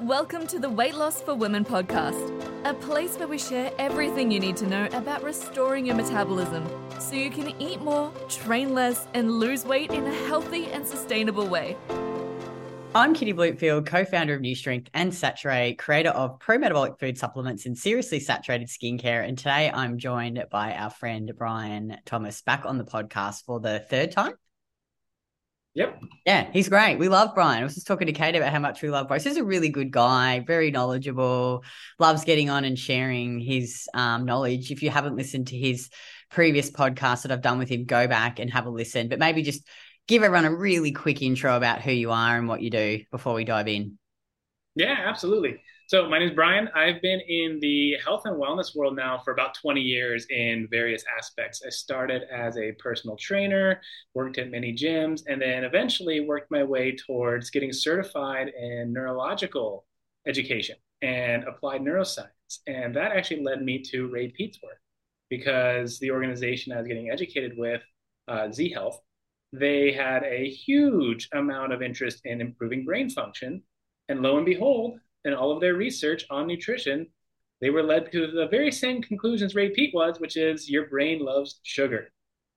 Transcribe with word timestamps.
Welcome 0.00 0.46
to 0.46 0.58
the 0.58 0.70
Weight 0.70 0.94
Loss 0.94 1.20
for 1.20 1.34
Women 1.34 1.62
podcast, 1.62 2.64
a 2.64 2.72
place 2.72 3.18
where 3.18 3.28
we 3.28 3.36
share 3.36 3.70
everything 3.78 4.30
you 4.30 4.40
need 4.40 4.56
to 4.56 4.66
know 4.66 4.88
about 4.94 5.22
restoring 5.22 5.84
your 5.84 5.94
metabolism 5.94 6.66
so 6.98 7.16
you 7.16 7.28
can 7.28 7.52
eat 7.60 7.82
more, 7.82 8.10
train 8.26 8.72
less, 8.72 9.06
and 9.12 9.30
lose 9.30 9.66
weight 9.66 9.90
in 9.90 10.06
a 10.06 10.14
healthy 10.26 10.68
and 10.68 10.86
sustainable 10.86 11.46
way. 11.46 11.76
I'm 12.94 13.12
Kitty 13.12 13.32
Blomfield, 13.32 13.84
co 13.84 14.06
founder 14.06 14.32
of 14.32 14.40
New 14.40 14.54
Strength 14.54 14.88
and 14.94 15.12
Saturée, 15.12 15.76
creator 15.76 16.10
of 16.10 16.40
pro 16.40 16.56
metabolic 16.56 16.98
food 16.98 17.18
supplements 17.18 17.66
and 17.66 17.76
seriously 17.76 18.20
saturated 18.20 18.68
skincare. 18.68 19.28
And 19.28 19.36
today 19.36 19.70
I'm 19.70 19.98
joined 19.98 20.42
by 20.50 20.72
our 20.72 20.88
friend 20.88 21.30
Bryan 21.36 21.98
Thomas 22.06 22.40
back 22.40 22.64
on 22.64 22.78
the 22.78 22.84
podcast 22.84 23.44
for 23.44 23.60
the 23.60 23.80
third 23.80 24.12
time. 24.12 24.32
Yep. 25.74 26.02
Yeah, 26.26 26.50
he's 26.52 26.68
great. 26.68 26.98
We 26.98 27.08
love 27.08 27.34
Bryan. 27.34 27.60
I 27.60 27.64
was 27.64 27.74
just 27.74 27.86
talking 27.86 28.06
to 28.06 28.12
Kate 28.12 28.34
about 28.34 28.52
how 28.52 28.58
much 28.58 28.82
we 28.82 28.90
love 28.90 29.06
Bryan. 29.06 29.22
He's 29.22 29.36
a 29.36 29.44
really 29.44 29.68
good 29.68 29.92
guy, 29.92 30.40
very 30.40 30.70
knowledgeable, 30.70 31.62
loves 31.98 32.24
getting 32.24 32.50
on 32.50 32.64
and 32.64 32.78
sharing 32.78 33.38
his 33.38 33.88
um, 33.94 34.24
knowledge. 34.24 34.72
If 34.72 34.82
you 34.82 34.90
haven't 34.90 35.16
listened 35.16 35.48
to 35.48 35.56
his 35.56 35.88
previous 36.28 36.70
podcast 36.70 37.22
that 37.22 37.30
I've 37.30 37.42
done 37.42 37.58
with 37.58 37.68
him, 37.68 37.84
go 37.84 38.08
back 38.08 38.40
and 38.40 38.50
have 38.52 38.66
a 38.66 38.70
listen. 38.70 39.08
But 39.08 39.20
maybe 39.20 39.42
just 39.42 39.66
give 40.08 40.24
everyone 40.24 40.44
a 40.44 40.54
really 40.54 40.90
quick 40.90 41.22
intro 41.22 41.56
about 41.56 41.82
who 41.82 41.92
you 41.92 42.10
are 42.10 42.36
and 42.36 42.48
what 42.48 42.62
you 42.62 42.70
do 42.70 43.04
before 43.12 43.34
we 43.34 43.44
dive 43.44 43.68
in. 43.68 43.96
Yeah, 44.74 44.96
absolutely. 45.06 45.62
So, 45.90 46.08
my 46.08 46.20
name 46.20 46.28
is 46.28 46.34
Bryan. 46.36 46.68
I've 46.72 47.02
been 47.02 47.18
in 47.18 47.58
the 47.58 47.96
health 48.04 48.22
and 48.24 48.40
wellness 48.40 48.76
world 48.76 48.94
now 48.94 49.18
for 49.24 49.32
about 49.32 49.54
20 49.54 49.80
years 49.80 50.24
in 50.30 50.68
various 50.70 51.02
aspects. 51.18 51.62
I 51.66 51.70
started 51.70 52.22
as 52.32 52.56
a 52.56 52.70
personal 52.78 53.16
trainer, 53.16 53.80
worked 54.14 54.38
at 54.38 54.52
many 54.52 54.72
gyms, 54.72 55.22
and 55.26 55.42
then 55.42 55.64
eventually 55.64 56.20
worked 56.20 56.48
my 56.48 56.62
way 56.62 56.94
towards 56.94 57.50
getting 57.50 57.72
certified 57.72 58.52
in 58.56 58.92
neurological 58.92 59.84
education 60.28 60.76
and 61.02 61.42
applied 61.42 61.80
neuroscience. 61.80 62.60
And 62.68 62.94
that 62.94 63.10
actually 63.10 63.42
led 63.42 63.60
me 63.60 63.82
to 63.90 64.06
Ray 64.12 64.28
Peat's 64.28 64.62
work 64.62 64.80
because 65.28 65.98
the 65.98 66.12
organization 66.12 66.72
I 66.72 66.78
was 66.78 66.86
getting 66.86 67.10
educated 67.10 67.58
with, 67.58 67.82
uh, 68.28 68.52
Z 68.52 68.70
Health, 68.70 69.00
they 69.52 69.90
had 69.90 70.22
a 70.22 70.48
huge 70.48 71.28
amount 71.32 71.72
of 71.72 71.82
interest 71.82 72.20
in 72.26 72.40
improving 72.40 72.84
brain 72.84 73.10
function. 73.10 73.64
And 74.08 74.22
lo 74.22 74.36
and 74.36 74.46
behold, 74.46 75.00
in 75.24 75.34
all 75.34 75.52
of 75.52 75.60
their 75.60 75.74
research 75.74 76.24
on 76.30 76.46
nutrition, 76.46 77.06
they 77.60 77.70
were 77.70 77.82
led 77.82 78.10
to 78.12 78.30
the 78.30 78.48
very 78.48 78.72
same 78.72 79.02
conclusions 79.02 79.54
Ray 79.54 79.70
Peat 79.70 79.92
was, 79.94 80.18
which 80.18 80.36
is 80.36 80.70
your 80.70 80.86
brain 80.86 81.20
loves 81.20 81.60
sugar. 81.62 82.10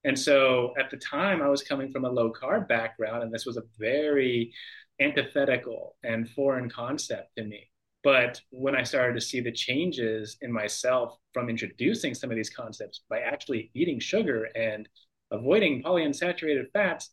And 0.05 0.17
so 0.17 0.73
at 0.77 0.89
the 0.89 0.97
time, 0.97 1.41
I 1.41 1.47
was 1.47 1.63
coming 1.63 1.91
from 1.91 2.05
a 2.05 2.09
low 2.09 2.31
carb 2.31 2.67
background, 2.67 3.23
and 3.23 3.33
this 3.33 3.45
was 3.45 3.57
a 3.57 3.63
very 3.77 4.53
antithetical 4.99 5.95
and 6.03 6.29
foreign 6.29 6.69
concept 6.69 7.35
to 7.37 7.43
me. 7.43 7.69
But 8.03 8.41
when 8.49 8.75
I 8.75 8.83
started 8.83 9.13
to 9.13 9.21
see 9.21 9.39
the 9.39 9.51
changes 9.51 10.37
in 10.41 10.51
myself 10.51 11.17
from 11.33 11.49
introducing 11.49 12.13
some 12.13 12.29
of 12.29 12.35
these 12.35 12.49
concepts 12.49 13.01
by 13.09 13.19
actually 13.19 13.71
eating 13.73 13.99
sugar 13.99 14.49
and 14.55 14.87
avoiding 15.31 15.81
polyunsaturated 15.81 16.71
fats, 16.73 17.11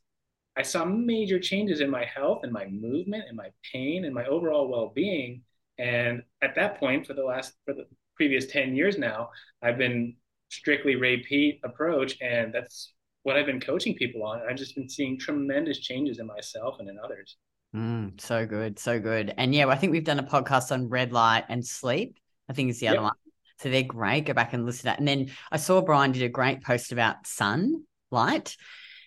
I 0.57 0.63
saw 0.63 0.85
major 0.85 1.39
changes 1.39 1.81
in 1.81 1.91
my 1.91 2.05
health 2.05 2.41
and 2.43 2.53
my 2.53 2.67
movement 2.67 3.25
and 3.29 3.37
my 3.37 3.51
pain 3.73 4.05
and 4.05 4.15
my 4.15 4.25
overall 4.27 4.69
well-being. 4.69 5.43
And 5.79 6.23
at 6.43 6.55
that 6.57 6.79
point, 6.79 7.07
for 7.07 7.15
the 7.15 7.25
last 7.25 7.55
for 7.65 7.75
the 7.75 7.87
previous 8.17 8.47
10 8.47 8.75
years 8.75 8.99
now, 8.99 9.31
I've 9.63 9.79
been 9.79 10.17
strictly 10.51 10.97
Ray 10.97 11.19
Peat 11.19 11.61
approach, 11.65 12.17
and 12.21 12.53
that's 12.53 12.93
what 13.23 13.37
I've 13.37 13.47
been 13.47 13.61
coaching 13.61 13.95
people 13.95 14.25
on. 14.25 14.43
I've 14.49 14.57
just 14.57 14.75
been 14.75 14.89
seeing 14.89 15.19
tremendous 15.19 15.79
changes 15.79 16.19
in 16.19 16.27
myself 16.27 16.77
and 16.81 16.89
in 16.89 16.99
others. 17.03 17.37
Mm, 17.75 18.21
so 18.21 18.47
good, 18.47 18.79
so 18.79 18.99
good. 18.99 19.33
And 19.37 19.55
yeah, 19.55 19.69
I 19.69 19.77
think 19.77 19.93
we've 19.93 20.05
done 20.05 20.19
a 20.19 20.25
podcast 20.25 20.73
on 20.73 20.89
red 20.89 21.13
light 21.13 21.45
and 21.49 21.65
sleep. 21.65 22.19
I 22.49 22.53
think 22.53 22.71
is 22.71 22.81
the 22.81 22.87
yep. 22.87 22.95
other 22.95 23.03
one. 23.03 23.15
So 23.59 23.71
they're 23.71 23.83
great. 23.83 24.23
Go 24.23 24.33
back 24.33 24.55
and 24.55 24.65
listen 24.65 24.81
to 24.81 24.85
that. 24.87 24.99
And 24.99 25.07
then 25.07 25.31
I 25.53 25.59
saw 25.59 25.81
Bryan 25.81 26.13
did 26.13 26.23
a 26.23 26.29
great 26.29 26.63
post 26.63 26.93
about 26.93 27.27
sunlight. 27.27 28.57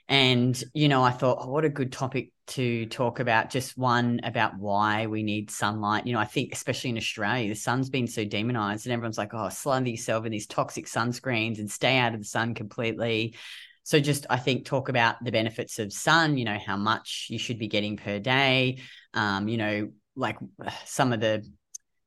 And, 0.09 0.61
you 0.73 0.89
know, 0.89 1.03
I 1.03 1.11
thought, 1.11 1.39
oh, 1.41 1.49
what 1.49 1.65
a 1.65 1.69
good 1.69 1.91
topic 1.91 2.31
to 2.47 2.85
talk 2.87 3.19
about. 3.19 3.49
Just 3.49 3.77
one 3.77 4.19
about 4.23 4.57
why 4.57 5.07
we 5.07 5.23
need 5.23 5.49
sunlight. 5.49 6.05
You 6.05 6.13
know, 6.13 6.19
I 6.19 6.25
think, 6.25 6.53
especially 6.53 6.89
in 6.89 6.97
Australia, 6.97 7.47
the 7.49 7.55
sun's 7.55 7.89
been 7.89 8.07
so 8.07 8.25
demonized, 8.25 8.85
and 8.85 8.93
everyone's 8.93 9.17
like, 9.17 9.33
oh, 9.33 9.49
slaughter 9.49 9.87
yourself 9.87 10.25
in 10.25 10.31
these 10.31 10.47
toxic 10.47 10.87
sunscreens 10.87 11.59
and 11.59 11.71
stay 11.71 11.97
out 11.97 12.13
of 12.13 12.19
the 12.19 12.25
sun 12.25 12.53
completely. 12.53 13.35
So, 13.83 13.99
just 13.99 14.25
I 14.29 14.37
think 14.37 14.65
talk 14.65 14.89
about 14.89 15.23
the 15.23 15.31
benefits 15.31 15.79
of 15.79 15.93
sun, 15.93 16.37
you 16.37 16.45
know, 16.45 16.57
how 16.63 16.77
much 16.77 17.27
you 17.29 17.39
should 17.39 17.59
be 17.59 17.67
getting 17.67 17.97
per 17.97 18.19
day. 18.19 18.79
Um, 19.13 19.47
you 19.47 19.57
know, 19.57 19.91
like 20.15 20.37
some 20.85 21.13
of 21.13 21.21
the, 21.21 21.49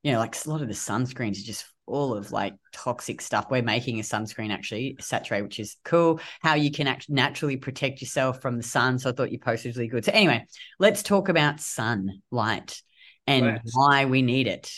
you 0.06 0.12
know, 0.12 0.21
like 0.21 0.37
a 0.47 0.49
lot 0.49 0.62
of 0.62 0.69
the 0.69 0.75
sunscreens 0.75 1.33
are 1.33 1.47
just 1.47 1.67
all 1.84 2.15
of 2.15 2.31
like 2.31 2.55
toxic 2.72 3.21
stuff. 3.21 3.47
We're 3.50 3.62
making 3.62 3.99
a 3.99 4.05
sunscreen 4.05 4.53
actually, 4.53 4.97
Saturée, 5.00 5.43
which 5.43 5.59
is 5.59 5.78
cool. 5.84 6.21
How 6.43 6.55
you 6.55 6.71
can 6.71 6.87
act- 6.87 7.11
naturally 7.11 7.56
protect 7.56 8.00
yourself 8.00 8.41
from 8.41 8.56
the 8.56 8.62
sun. 8.62 9.00
So 9.00 9.11
I 9.11 9.12
thought 9.15 9.33
you 9.33 9.41
posted 9.41 9.71
was 9.71 9.77
really 9.77 9.89
good. 9.89 10.05
So 10.05 10.12
anyway, 10.12 10.47
let's 10.78 11.03
talk 11.03 11.28
about 11.28 11.59
sunlight 11.59 12.81
and 13.27 13.61
why 13.72 14.05
we 14.05 14.22
need 14.22 14.47
it. 14.47 14.72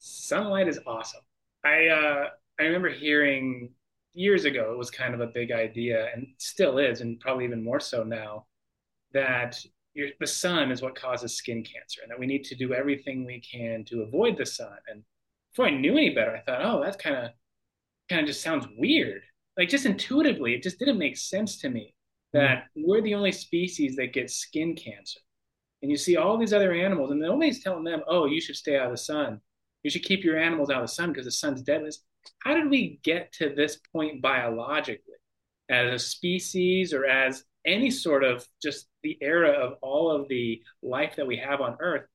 Sunlight 0.00 0.66
is 0.66 0.80
awesome. 0.84 1.20
I 1.64 1.86
uh, 1.86 2.24
I 2.58 2.64
remember 2.64 2.88
hearing 2.88 3.70
years 4.14 4.46
ago 4.46 4.72
it 4.72 4.78
was 4.78 4.90
kind 4.90 5.14
of 5.14 5.20
a 5.20 5.28
big 5.28 5.52
idea 5.52 6.08
and 6.12 6.26
still 6.38 6.78
is, 6.78 7.02
and 7.02 7.20
probably 7.20 7.44
even 7.44 7.62
more 7.62 7.78
so 7.78 8.02
now, 8.02 8.46
that 9.12 9.64
the 10.20 10.26
sun 10.26 10.70
is 10.70 10.82
what 10.82 10.94
causes 10.94 11.36
skin 11.36 11.62
cancer, 11.62 12.00
and 12.02 12.10
that 12.10 12.18
we 12.18 12.26
need 12.26 12.44
to 12.44 12.54
do 12.54 12.74
everything 12.74 13.24
we 13.24 13.40
can 13.40 13.84
to 13.86 14.02
avoid 14.02 14.36
the 14.36 14.46
sun 14.46 14.76
and 14.88 15.02
before 15.58 15.66
I 15.66 15.70
knew 15.70 15.92
any 15.92 16.10
better, 16.10 16.36
I 16.36 16.40
thought, 16.40 16.64
oh, 16.64 16.80
that's 16.82 16.96
kind 16.96 17.16
of 17.16 17.30
kind 18.08 18.20
of 18.20 18.28
just 18.28 18.42
sounds 18.42 18.66
weird. 18.76 19.22
Like 19.56 19.68
just 19.68 19.86
intuitively, 19.86 20.54
it 20.54 20.62
just 20.62 20.78
didn't 20.78 20.98
make 20.98 21.16
sense 21.16 21.58
to 21.58 21.68
me 21.68 21.94
that 22.32 22.66
mm. 22.76 22.84
we're 22.86 23.02
the 23.02 23.14
only 23.14 23.32
species 23.32 23.96
that 23.96 24.12
gets 24.12 24.36
skin 24.36 24.76
cancer. 24.76 25.18
And 25.82 25.90
you 25.90 25.96
see 25.96 26.16
all 26.16 26.38
these 26.38 26.52
other 26.52 26.72
animals, 26.72 27.10
and 27.10 27.20
nobody's 27.20 27.62
telling 27.62 27.82
them, 27.82 28.02
oh, 28.06 28.26
you 28.26 28.40
should 28.40 28.54
stay 28.54 28.76
out 28.76 28.86
of 28.86 28.92
the 28.92 28.98
sun. 28.98 29.40
You 29.82 29.90
should 29.90 30.04
keep 30.04 30.22
your 30.22 30.38
animals 30.38 30.70
out 30.70 30.82
of 30.82 30.88
the 30.88 30.94
sun 30.94 31.10
because 31.10 31.24
the 31.24 31.32
sun's 31.32 31.62
deadly. 31.62 31.90
How 32.40 32.54
did 32.54 32.70
we 32.70 33.00
get 33.02 33.32
to 33.34 33.52
this 33.54 33.80
point 33.92 34.22
biologically 34.22 35.14
as 35.68 35.92
a 35.92 35.98
species 35.98 36.92
or 36.92 37.04
as 37.04 37.42
any 37.68 37.90
sort 37.90 38.24
of 38.24 38.44
just 38.60 38.88
the 39.02 39.16
era 39.20 39.50
of 39.50 39.74
all 39.82 40.10
of 40.10 40.28
the 40.28 40.60
life 40.82 41.14
that 41.16 41.26
we 41.26 41.36
have 41.36 41.60
on 41.60 41.76
Earth? 41.80 42.06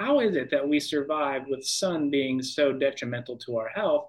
how 0.00 0.20
is 0.20 0.34
it 0.34 0.50
that 0.50 0.66
we 0.66 0.80
survived 0.80 1.46
with 1.46 1.62
sun 1.62 2.08
being 2.08 2.42
so 2.42 2.72
detrimental 2.72 3.36
to 3.36 3.58
our 3.58 3.68
health? 3.68 4.06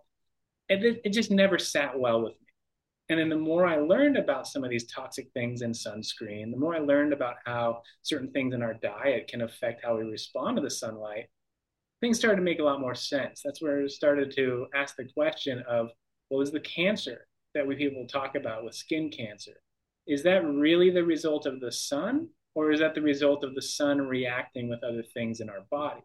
And 0.69 0.81
it, 0.85 1.01
it 1.03 1.09
just 1.11 1.31
never 1.31 1.59
sat 1.59 1.99
well 1.99 2.21
with 2.21 2.31
me. 2.31 2.47
And 3.09 3.19
then 3.19 3.27
the 3.27 3.35
more 3.35 3.67
I 3.67 3.75
learned 3.75 4.15
about 4.15 4.47
some 4.47 4.63
of 4.63 4.69
these 4.69 4.89
toxic 4.89 5.29
things 5.33 5.61
in 5.61 5.73
sunscreen, 5.73 6.49
the 6.49 6.57
more 6.57 6.73
I 6.73 6.79
learned 6.79 7.11
about 7.11 7.35
how 7.45 7.81
certain 8.03 8.31
things 8.31 8.53
in 8.53 8.61
our 8.61 8.75
diet 8.75 9.27
can 9.27 9.41
affect 9.41 9.83
how 9.83 9.97
we 9.97 10.05
respond 10.05 10.55
to 10.55 10.61
the 10.61 10.69
sunlight, 10.69 11.25
things 11.99 12.17
started 12.17 12.37
to 12.37 12.41
make 12.41 12.59
a 12.59 12.63
lot 12.63 12.79
more 12.79 12.95
sense. 12.95 13.41
That's 13.43 13.61
where 13.61 13.83
I 13.83 13.87
started 13.87 14.33
to 14.37 14.67
ask 14.73 14.95
the 14.95 15.09
question 15.13 15.61
of, 15.67 15.89
well, 16.29 16.39
is 16.39 16.51
the 16.51 16.61
cancer 16.61 17.27
that 17.53 17.67
we 17.67 17.75
people 17.75 18.07
talk 18.07 18.35
about 18.35 18.63
with 18.63 18.75
skin 18.75 19.09
cancer, 19.09 19.57
is 20.11 20.23
that 20.23 20.45
really 20.45 20.89
the 20.89 21.05
result 21.05 21.45
of 21.45 21.61
the 21.61 21.71
sun 21.71 22.27
or 22.53 22.71
is 22.71 22.81
that 22.81 22.95
the 22.95 23.01
result 23.01 23.45
of 23.45 23.55
the 23.55 23.61
sun 23.61 24.01
reacting 24.01 24.67
with 24.67 24.83
other 24.83 25.03
things 25.13 25.39
in 25.39 25.49
our 25.49 25.61
body? 25.71 26.01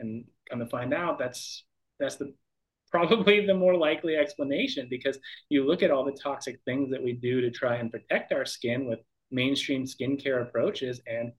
And 0.00 0.24
come 0.48 0.58
to 0.58 0.66
find 0.66 0.92
out, 0.92 1.18
that's 1.18 1.64
that's 2.00 2.16
the 2.16 2.34
probably 2.90 3.46
the 3.46 3.54
more 3.54 3.76
likely 3.76 4.16
explanation 4.16 4.88
because 4.90 5.16
you 5.48 5.64
look 5.64 5.84
at 5.84 5.92
all 5.92 6.04
the 6.04 6.18
toxic 6.20 6.58
things 6.64 6.90
that 6.90 7.00
we 7.00 7.12
do 7.12 7.40
to 7.40 7.50
try 7.50 7.76
and 7.76 7.92
protect 7.92 8.32
our 8.32 8.44
skin 8.44 8.88
with 8.88 8.98
mainstream 9.30 9.84
skincare 9.84 10.42
approaches, 10.42 11.00
and 11.06 11.30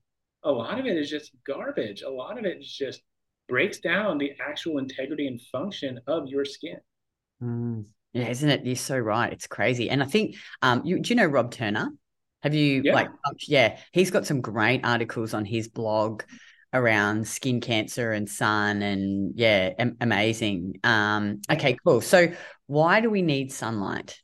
a 0.44 0.50
lot 0.50 0.80
of 0.80 0.86
it 0.86 0.96
is 0.96 1.10
just 1.10 1.32
garbage. 1.46 2.00
A 2.00 2.08
lot 2.08 2.38
of 2.38 2.46
it 2.46 2.62
just 2.62 3.02
breaks 3.50 3.80
down 3.80 4.16
the 4.16 4.32
actual 4.40 4.78
integrity 4.78 5.26
and 5.26 5.38
function 5.52 6.00
of 6.06 6.26
your 6.26 6.46
skin. 6.46 6.80
Mm. 7.42 7.84
Yeah, 8.12 8.28
isn't 8.28 8.48
it? 8.48 8.64
You're 8.66 8.76
so 8.76 8.98
right. 8.98 9.32
It's 9.32 9.46
crazy. 9.46 9.88
And 9.88 10.02
I 10.02 10.06
think, 10.06 10.36
um, 10.60 10.82
you, 10.84 11.00
do 11.00 11.08
you 11.08 11.16
know 11.16 11.26
Rob 11.26 11.50
Turner? 11.50 11.90
Have 12.42 12.54
you 12.54 12.82
yeah. 12.84 12.94
like 12.94 13.08
yeah, 13.46 13.78
he's 13.92 14.10
got 14.10 14.26
some 14.26 14.40
great 14.40 14.84
articles 14.84 15.32
on 15.32 15.44
his 15.44 15.68
blog 15.68 16.22
around 16.74 17.26
skin 17.28 17.60
cancer 17.60 18.12
and 18.12 18.28
sun 18.28 18.82
and 18.82 19.32
yeah, 19.36 19.70
am- 19.78 19.96
amazing. 20.00 20.80
Um 20.82 21.40
okay, 21.50 21.76
cool. 21.86 22.00
So 22.00 22.32
why 22.66 23.00
do 23.00 23.10
we 23.10 23.22
need 23.22 23.52
sunlight? 23.52 24.20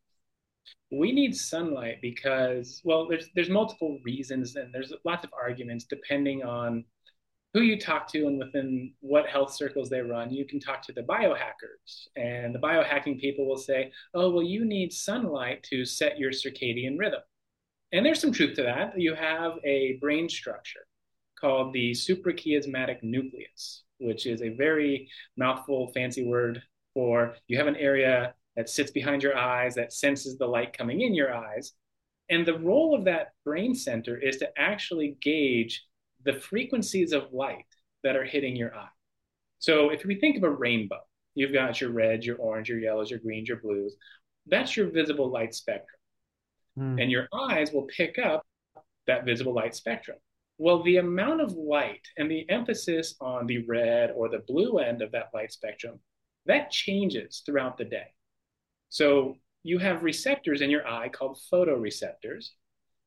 We 0.91 1.13
need 1.13 1.37
sunlight 1.37 1.99
because 2.03 2.81
well, 2.85 3.07
there's 3.09 3.29
there's 3.37 3.51
multiple 3.51 3.99
reasons 4.05 4.57
and 4.57 4.75
there's 4.75 4.93
lots 5.05 5.25
of 5.25 5.31
arguments 5.41 5.85
depending 5.85 6.43
on 6.43 6.85
who 7.55 7.61
you 7.61 7.79
talk 7.79 8.07
to 8.09 8.27
and 8.27 8.39
within 8.39 8.93
what 9.01 9.27
health 9.27 9.55
circles 9.55 9.89
they 9.89 10.01
run. 10.01 10.33
You 10.33 10.45
can 10.45 10.61
talk 10.61 10.83
to 10.83 10.93
the 10.93 11.03
biohackers, 11.03 12.09
and 12.17 12.55
the 12.55 12.59
biohacking 12.59 13.21
people 13.21 13.47
will 13.47 13.57
say, 13.57 13.93
"Oh, 14.15 14.31
well, 14.31 14.43
you 14.43 14.65
need 14.65 14.93
sunlight 14.93 15.63
to 15.65 15.85
set 15.85 16.19
your 16.19 16.31
circadian 16.31 16.99
rhythm." 16.99 17.23
And 17.93 18.05
there's 18.05 18.21
some 18.21 18.33
truth 18.33 18.55
to 18.57 18.63
that. 18.65 19.01
You 19.01 19.15
have 19.15 19.59
a 19.65 19.95
brain 19.95 20.29
structure 20.29 20.87
called 21.41 21.73
the 21.73 21.93
suprachiasmatic 21.93 23.03
nucleus, 23.03 23.85
which 23.99 24.27
is 24.27 24.43
a 24.43 24.51
very 24.51 25.09
mouthful, 25.37 25.93
fancy 25.93 26.25
word 26.25 26.63
for 26.95 27.37
you 27.47 27.57
have 27.57 27.67
an 27.67 27.77
area 27.77 28.35
that 28.57 28.69
sits 28.69 28.91
behind 28.91 29.23
your 29.23 29.37
eyes 29.37 29.75
that 29.77 29.93
senses 29.93 30.37
the 30.37 30.47
light 30.47 30.77
coming 30.77 31.01
in 31.03 31.15
your 31.15 31.33
eyes. 31.33 31.73
And 32.29 32.45
the 32.45 32.59
role 32.59 32.95
of 32.95 33.05
that 33.05 33.29
brain 33.45 33.75
center 33.75 34.19
is 34.19 34.37
to 34.39 34.51
actually 34.59 35.17
gauge 35.23 35.87
the 36.25 36.41
frequencies 36.41 37.13
of 37.13 37.33
light 37.33 37.67
that 38.05 38.17
are 38.17 38.25
hitting 38.25 38.57
your 38.57 38.75
eye. 38.75 38.89
So 39.59 39.91
if 39.91 40.05
we 40.05 40.17
think 40.17 40.37
of 40.37 40.43
a 40.43 40.51
rainbow, 40.51 41.01
you've 41.35 41.53
got 41.53 41.81
your 41.81 41.91
reds, 41.91 42.27
your 42.27 42.37
orange, 42.37 42.69
your 42.69 42.79
yellows, 42.79 43.11
your 43.11 43.21
greens, 43.21 43.49
your 43.49 43.61
blues. 43.61 43.97
That's 44.47 44.77
your 44.77 44.91
visible 44.91 45.31
light 45.31 45.55
spectrum. 45.55 46.01
Mm. 46.79 47.03
And 47.03 47.11
your 47.11 47.29
eyes 47.33 47.73
will 47.73 47.87
pick 47.87 48.19
up 48.19 48.47
that 49.07 49.25
visible 49.25 49.55
light 49.55 49.75
spectrum. 49.75 50.19
Well, 50.59 50.83
the 50.83 50.97
amount 50.97 51.41
of 51.41 51.53
light 51.53 52.07
and 52.17 52.31
the 52.31 52.49
emphasis 52.51 53.15
on 53.21 53.47
the 53.47 53.65
red 53.67 54.11
or 54.11 54.29
the 54.29 54.45
blue 54.47 54.79
end 54.79 55.03
of 55.03 55.13
that 55.13 55.31
light 55.33 55.53
spectrum, 55.53 56.01
that 56.47 56.71
changes 56.71 57.43
throughout 57.45 57.79
the 57.79 57.85
day. 57.85 58.09
So 58.89 59.37
you 59.63 59.79
have 59.79 60.03
receptors 60.03 60.61
in 60.61 60.71
your 60.71 60.87
eye 60.87 61.09
called 61.09 61.39
photoreceptors, 61.53 62.51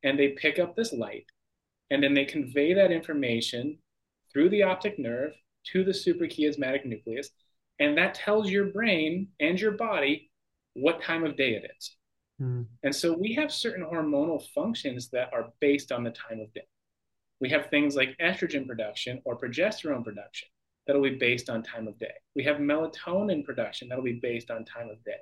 and 0.03 0.17
they 0.17 0.29
pick 0.29 0.59
up 0.59 0.75
this 0.75 0.93
light, 0.93 1.25
and 1.91 2.01
then 2.01 2.15
they 2.15 2.25
convey 2.25 2.73
that 2.73 2.91
information 2.91 3.77
through 4.33 4.49
the 4.49 4.63
optic 4.63 4.97
nerve 4.97 5.33
to 5.73 5.83
the 5.83 5.91
suprachiasmatic 5.91 6.85
nucleus, 6.85 7.29
and 7.79 7.97
that 7.97 8.15
tells 8.15 8.49
your 8.49 8.65
brain 8.65 9.27
and 9.39 9.59
your 9.59 9.73
body 9.73 10.31
what 10.73 11.03
time 11.03 11.23
of 11.23 11.35
day 11.35 11.51
it 11.51 11.69
is. 11.77 11.95
Mm. 12.41 12.65
And 12.83 12.95
so 12.95 13.15
we 13.15 13.33
have 13.35 13.51
certain 13.51 13.85
hormonal 13.85 14.41
functions 14.55 15.09
that 15.09 15.29
are 15.33 15.51
based 15.59 15.91
on 15.91 16.03
the 16.03 16.11
time 16.11 16.39
of 16.39 16.51
day. 16.53 16.65
We 17.39 17.49
have 17.49 17.67
things 17.67 17.95
like 17.95 18.17
estrogen 18.21 18.65
production 18.65 19.21
or 19.25 19.37
progesterone 19.37 20.03
production 20.03 20.47
that'll 20.87 21.01
be 21.01 21.15
based 21.15 21.49
on 21.49 21.61
time 21.61 21.87
of 21.87 21.99
day. 21.99 22.13
We 22.35 22.43
have 22.43 22.57
melatonin 22.57 23.43
production 23.43 23.89
that'll 23.89 24.03
be 24.03 24.19
based 24.21 24.49
on 24.49 24.63
time 24.63 24.89
of 24.89 25.03
day. 25.03 25.17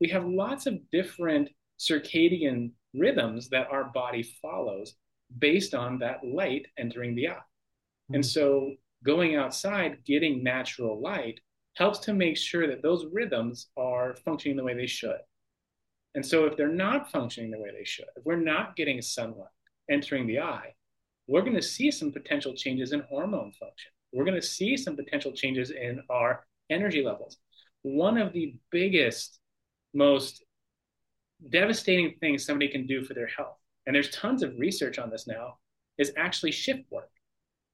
We 0.00 0.08
have 0.08 0.24
lots 0.24 0.66
of 0.66 0.78
different 0.90 1.50
circadian 1.78 2.72
rhythms 2.94 3.48
that 3.50 3.68
our 3.70 3.84
body 3.84 4.22
follows 4.40 4.94
based 5.38 5.74
on 5.74 5.98
that 5.98 6.20
light 6.24 6.66
entering 6.78 7.14
the 7.14 7.28
eye. 7.28 7.46
Mm. 8.10 8.16
And 8.16 8.26
so 8.26 8.72
going 9.04 9.36
outside, 9.36 10.04
getting 10.04 10.42
natural 10.42 11.00
light 11.00 11.40
helps 11.74 11.98
to 12.00 12.14
make 12.14 12.36
sure 12.36 12.66
that 12.66 12.82
those 12.82 13.06
rhythms 13.12 13.68
are 13.76 14.16
functioning 14.24 14.56
the 14.56 14.64
way 14.64 14.74
they 14.74 14.86
should. 14.86 15.18
And 16.14 16.24
so, 16.24 16.44
if 16.44 16.56
they're 16.56 16.68
not 16.68 17.10
functioning 17.10 17.50
the 17.50 17.58
way 17.58 17.70
they 17.76 17.84
should, 17.84 18.06
if 18.16 18.24
we're 18.24 18.36
not 18.36 18.76
getting 18.76 19.02
sunlight 19.02 19.48
entering 19.90 20.26
the 20.26 20.38
eye, 20.38 20.74
we're 21.26 21.42
going 21.42 21.56
to 21.56 21.62
see 21.62 21.90
some 21.90 22.12
potential 22.12 22.54
changes 22.54 22.92
in 22.92 23.00
hormone 23.08 23.52
function. 23.52 23.90
We're 24.12 24.24
going 24.24 24.40
to 24.40 24.46
see 24.46 24.76
some 24.76 24.96
potential 24.96 25.32
changes 25.32 25.70
in 25.70 26.00
our 26.08 26.46
energy 26.70 27.02
levels. 27.02 27.38
One 27.82 28.16
of 28.16 28.32
the 28.32 28.54
biggest, 28.70 29.40
most 29.92 30.44
devastating 31.50 32.14
things 32.20 32.46
somebody 32.46 32.70
can 32.70 32.86
do 32.86 33.02
for 33.02 33.14
their 33.14 33.26
health, 33.26 33.58
and 33.86 33.94
there's 33.94 34.10
tons 34.10 34.42
of 34.42 34.58
research 34.58 34.98
on 34.98 35.10
this 35.10 35.26
now, 35.26 35.58
is 35.98 36.12
actually 36.16 36.52
shift 36.52 36.82
work. 36.90 37.10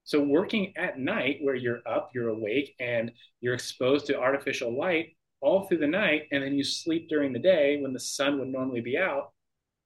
So, 0.05 0.21
working 0.21 0.73
at 0.77 0.99
night 0.99 1.39
where 1.41 1.55
you're 1.55 1.83
up, 1.87 2.11
you're 2.15 2.29
awake, 2.29 2.75
and 2.81 3.13
you're 3.41 3.55
exposed 3.55 4.07
to 4.07 4.19
artificial 4.19 4.77
light 4.77 5.17
all 5.41 5.67
through 5.67 5.79
the 5.79 5.87
night, 5.87 6.23
and 6.33 6.43
then 6.43 6.55
you 6.55 6.65
sleep 6.65 7.09
during 7.09 7.33
the 7.33 7.39
day 7.39 7.81
when 7.81 7.93
the 7.93 8.01
sun 8.01 8.39
would 8.39 8.49
normally 8.49 8.81
be 8.81 8.99
out, 8.99 9.33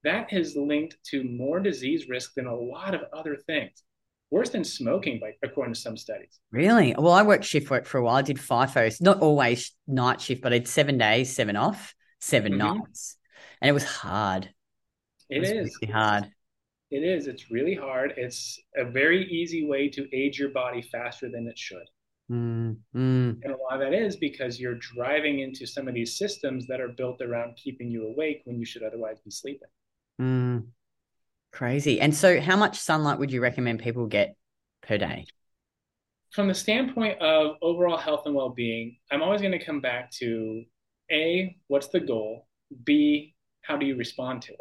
that 0.03 0.31
is 0.31 0.55
linked 0.55 0.97
to 1.05 1.23
more 1.23 1.59
disease 1.59 2.07
risk 2.09 2.33
than 2.35 2.47
a 2.47 2.55
lot 2.55 2.93
of 2.93 3.01
other 3.13 3.35
things. 3.35 3.83
Worse 4.31 4.49
than 4.49 4.63
smoking, 4.63 5.19
by, 5.19 5.33
according 5.43 5.73
to 5.73 5.79
some 5.79 5.95
studies. 5.95 6.39
Really? 6.51 6.95
Well, 6.97 7.13
I 7.13 7.23
worked 7.23 7.45
shift 7.45 7.69
work 7.69 7.85
for 7.85 7.99
a 7.99 8.03
while. 8.03 8.15
I 8.15 8.21
did 8.21 8.37
FIFOs, 8.37 9.01
not 9.01 9.19
always 9.19 9.71
night 9.87 10.19
shift, 10.19 10.41
but 10.41 10.51
I 10.53 10.59
did 10.59 10.67
seven 10.67 10.97
days, 10.97 11.33
seven 11.33 11.55
off, 11.55 11.93
7 12.19 12.51
mm-hmm. 12.51 12.59
nights. 12.59 13.17
And 13.61 13.69
it 13.69 13.73
was 13.73 13.83
hard. 13.83 14.49
It, 15.29 15.43
it 15.43 15.57
is. 15.57 15.77
Really 15.81 15.93
hard. 15.93 16.25
It 16.91 17.03
is. 17.03 17.27
It's 17.27 17.49
really 17.51 17.75
hard. 17.75 18.13
It's 18.17 18.59
a 18.75 18.85
very 18.85 19.25
easy 19.25 19.65
way 19.65 19.89
to 19.89 20.07
age 20.15 20.39
your 20.39 20.49
body 20.49 20.81
faster 20.81 21.29
than 21.29 21.47
it 21.47 21.57
should. 21.57 21.87
Mm, 22.31 22.77
mm. 22.95 23.43
And 23.43 23.45
a 23.45 23.57
lot 23.57 23.73
of 23.73 23.79
that 23.79 23.93
is 23.93 24.15
because 24.15 24.59
you're 24.59 24.75
driving 24.75 25.39
into 25.39 25.67
some 25.67 25.87
of 25.87 25.93
these 25.93 26.17
systems 26.17 26.65
that 26.67 26.81
are 26.81 26.87
built 26.87 27.21
around 27.21 27.55
keeping 27.55 27.89
you 27.89 28.07
awake 28.07 28.41
when 28.45 28.57
you 28.57 28.65
should 28.65 28.83
otherwise 28.83 29.19
be 29.19 29.31
sleeping. 29.31 29.67
Mm. 30.21 30.67
Crazy. 31.51 32.01
And 32.01 32.13
so, 32.13 32.39
how 32.41 32.55
much 32.55 32.77
sunlight 32.77 33.19
would 33.19 33.31
you 33.31 33.41
recommend 33.41 33.79
people 33.79 34.07
get 34.07 34.35
per 34.81 34.97
day? 34.97 35.25
From 36.31 36.47
the 36.47 36.53
standpoint 36.53 37.21
of 37.21 37.55
overall 37.61 37.97
health 37.97 38.23
and 38.25 38.35
well 38.35 38.49
being, 38.49 38.97
I'm 39.11 39.21
always 39.21 39.41
going 39.41 39.57
to 39.57 39.63
come 39.63 39.79
back 39.79 40.11
to 40.19 40.63
A, 41.11 41.55
what's 41.67 41.87
the 41.87 42.01
goal? 42.01 42.47
B, 42.83 43.35
how 43.61 43.77
do 43.77 43.85
you 43.85 43.95
respond 43.95 44.41
to 44.43 44.53
it? 44.53 44.59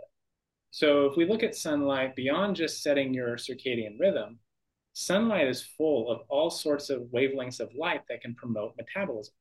So, 0.74 1.06
if 1.06 1.16
we 1.16 1.24
look 1.24 1.44
at 1.44 1.54
sunlight 1.54 2.16
beyond 2.16 2.56
just 2.56 2.82
setting 2.82 3.14
your 3.14 3.36
circadian 3.36 3.96
rhythm, 4.00 4.40
sunlight 4.92 5.46
is 5.46 5.62
full 5.62 6.10
of 6.10 6.22
all 6.28 6.50
sorts 6.50 6.90
of 6.90 7.02
wavelengths 7.14 7.60
of 7.60 7.72
light 7.76 8.00
that 8.08 8.22
can 8.22 8.34
promote 8.34 8.74
metabolism. 8.76 9.32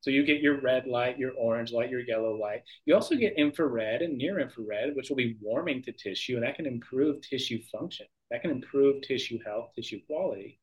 So 0.00 0.10
you 0.10 0.26
get 0.26 0.42
your 0.42 0.60
red 0.60 0.86
light, 0.86 1.16
your 1.16 1.32
orange 1.38 1.72
light, 1.72 1.88
your 1.88 2.00
yellow 2.00 2.36
light. 2.36 2.64
You 2.84 2.94
also 2.94 3.14
get 3.14 3.38
infrared 3.38 4.02
and 4.02 4.18
near 4.18 4.40
infrared, 4.40 4.94
which 4.94 5.08
will 5.08 5.16
be 5.16 5.38
warming 5.40 5.80
to 5.84 5.92
tissue, 5.92 6.34
and 6.34 6.44
that 6.44 6.56
can 6.56 6.66
improve 6.66 7.22
tissue 7.22 7.62
function. 7.72 8.04
That 8.30 8.42
can 8.42 8.50
improve 8.50 9.00
tissue 9.00 9.38
health, 9.42 9.70
tissue 9.74 10.00
quality. 10.06 10.60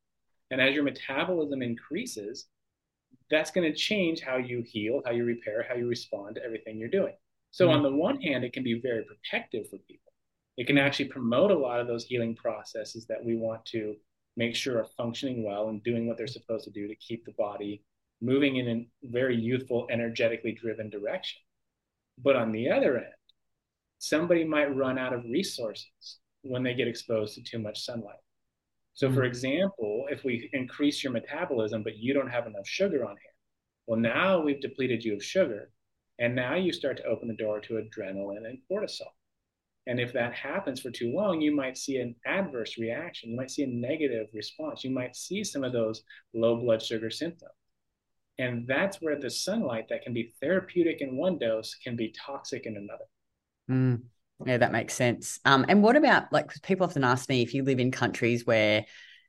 And 0.51 0.62
as 0.62 0.75
your 0.75 0.83
metabolism 0.83 1.63
increases, 1.63 2.45
that's 3.31 3.50
going 3.50 3.67
to 3.67 3.75
change 3.75 4.21
how 4.21 4.38
you 4.38 4.62
heal, 4.62 5.01
how 5.03 5.13
you 5.13 5.25
repair, 5.25 5.65
how 5.67 5.74
you 5.74 5.88
respond 5.88 6.35
to 6.35 6.44
everything 6.44 6.77
you're 6.77 6.89
doing. 6.89 7.15
So, 7.50 7.69
mm-hmm. 7.69 7.77
on 7.77 7.81
the 7.81 7.97
one 7.97 8.21
hand, 8.21 8.44
it 8.44 8.53
can 8.53 8.62
be 8.62 8.79
very 8.79 9.03
protective 9.03 9.67
for 9.67 9.79
people. 9.79 10.11
It 10.62 10.68
can 10.68 10.78
actually 10.78 11.06
promote 11.06 11.50
a 11.50 11.58
lot 11.58 11.80
of 11.80 11.88
those 11.88 12.06
healing 12.06 12.36
processes 12.36 13.08
that 13.08 13.25
we 13.25 13.36
want 13.36 13.66
to 13.72 13.96
make 14.38 14.56
sure 14.56 14.78
are 14.78 14.86
functioning 14.96 15.44
well 15.44 15.69
and 15.69 15.84
doing 15.84 16.06
what 16.06 16.19
they're 16.19 16.28
supposed 16.28 16.66
to 16.66 16.69
do 16.69 16.88
to 16.88 16.94
keep 16.98 17.25
the 17.25 17.31
body 17.31 17.84
moving 18.22 18.58
in 18.58 18.68
a 18.68 18.88
very 19.02 19.36
youthful, 19.36 19.88
energetically 19.90 20.52
driven 20.52 20.88
direction. 20.92 21.42
But 22.19 22.36
on 22.36 22.52
the 22.52 22.69
other 22.69 22.98
end, 22.98 23.08
somebody 23.98 24.44
might 24.44 24.75
run 24.75 25.00
out 25.00 25.13
of 25.13 25.24
resources 25.24 26.19
when 26.44 26.62
they 26.62 26.75
get 26.75 26.88
exposed 26.88 27.34
to 27.34 27.42
too 27.42 27.58
much 27.58 27.84
sunlight. 27.84 28.22
So, 28.94 29.08
mm-hmm. 29.08 29.16
for 29.16 29.24
example, 29.24 30.06
if 30.12 30.24
we 30.24 30.48
increase 30.54 31.04
your 31.04 31.12
metabolism, 31.12 31.81
but 31.81 31.98
you 31.98 32.13
don't 32.13 32.30
have 32.30 32.46
enough 32.46 32.68
sugar 32.68 33.01
on 33.01 33.10
hand, 33.10 33.38
well, 33.88 34.00
now 34.00 34.39
we've 34.39 34.62
depleted 34.62 35.03
you 35.03 35.15
of 35.15 35.25
sugar. 35.25 35.72
And 36.20 36.36
now 36.36 36.53
you 36.53 36.72
start 36.72 36.98
to 36.98 37.06
open 37.06 37.27
the 37.27 37.34
door 37.34 37.62
to 37.62 37.82
adrenaline 37.82 38.46
and 38.46 38.60
cortisol. 38.72 39.08
And 39.88 40.00
if 40.00 40.13
that 40.13 40.33
happens 40.33 40.79
for 40.79 40.91
too 40.91 41.11
long, 41.11 41.41
you 41.41 41.55
might 41.55 41.77
see 41.77 41.97
an 41.97 42.15
adverse 42.25 42.77
reaction. 42.77 43.31
You 43.31 43.38
might 43.38 43.51
see 43.51 43.63
a 43.63 43.67
negative 43.67 44.27
response. 44.33 44.83
You 44.83 44.91
might 44.91 45.15
see 45.15 45.43
some 45.43 45.63
of 45.63 45.73
those 45.73 46.03
low 46.33 46.55
blood 46.55 46.81
sugar 46.83 47.09
symptoms. 47.09 47.51
And 48.38 48.67
that's 48.67 49.01
where 49.01 49.19
the 49.19 49.29
sunlight 49.29 49.88
that 49.89 50.03
can 50.03 50.13
be 50.13 50.33
therapeutic 50.41 51.01
in 51.01 51.17
one 51.17 51.38
dose 51.38 51.75
can 51.75 51.95
be 51.95 52.13
toxic 52.17 52.65
in 52.65 52.77
another. 52.77 53.05
Mm, 53.69 54.03
yeah, 54.45 54.57
that 54.57 54.71
makes 54.71 54.93
sense. 54.93 55.39
Um, 55.45 55.65
and 55.67 55.83
what 55.83 55.95
about 55.95 56.31
like 56.31 56.51
people 56.63 56.85
often 56.85 57.03
ask 57.03 57.29
me 57.29 57.41
if 57.41 57.53
you 57.53 57.63
live 57.63 57.79
in 57.79 57.91
countries 57.91 58.45
where 58.45 58.85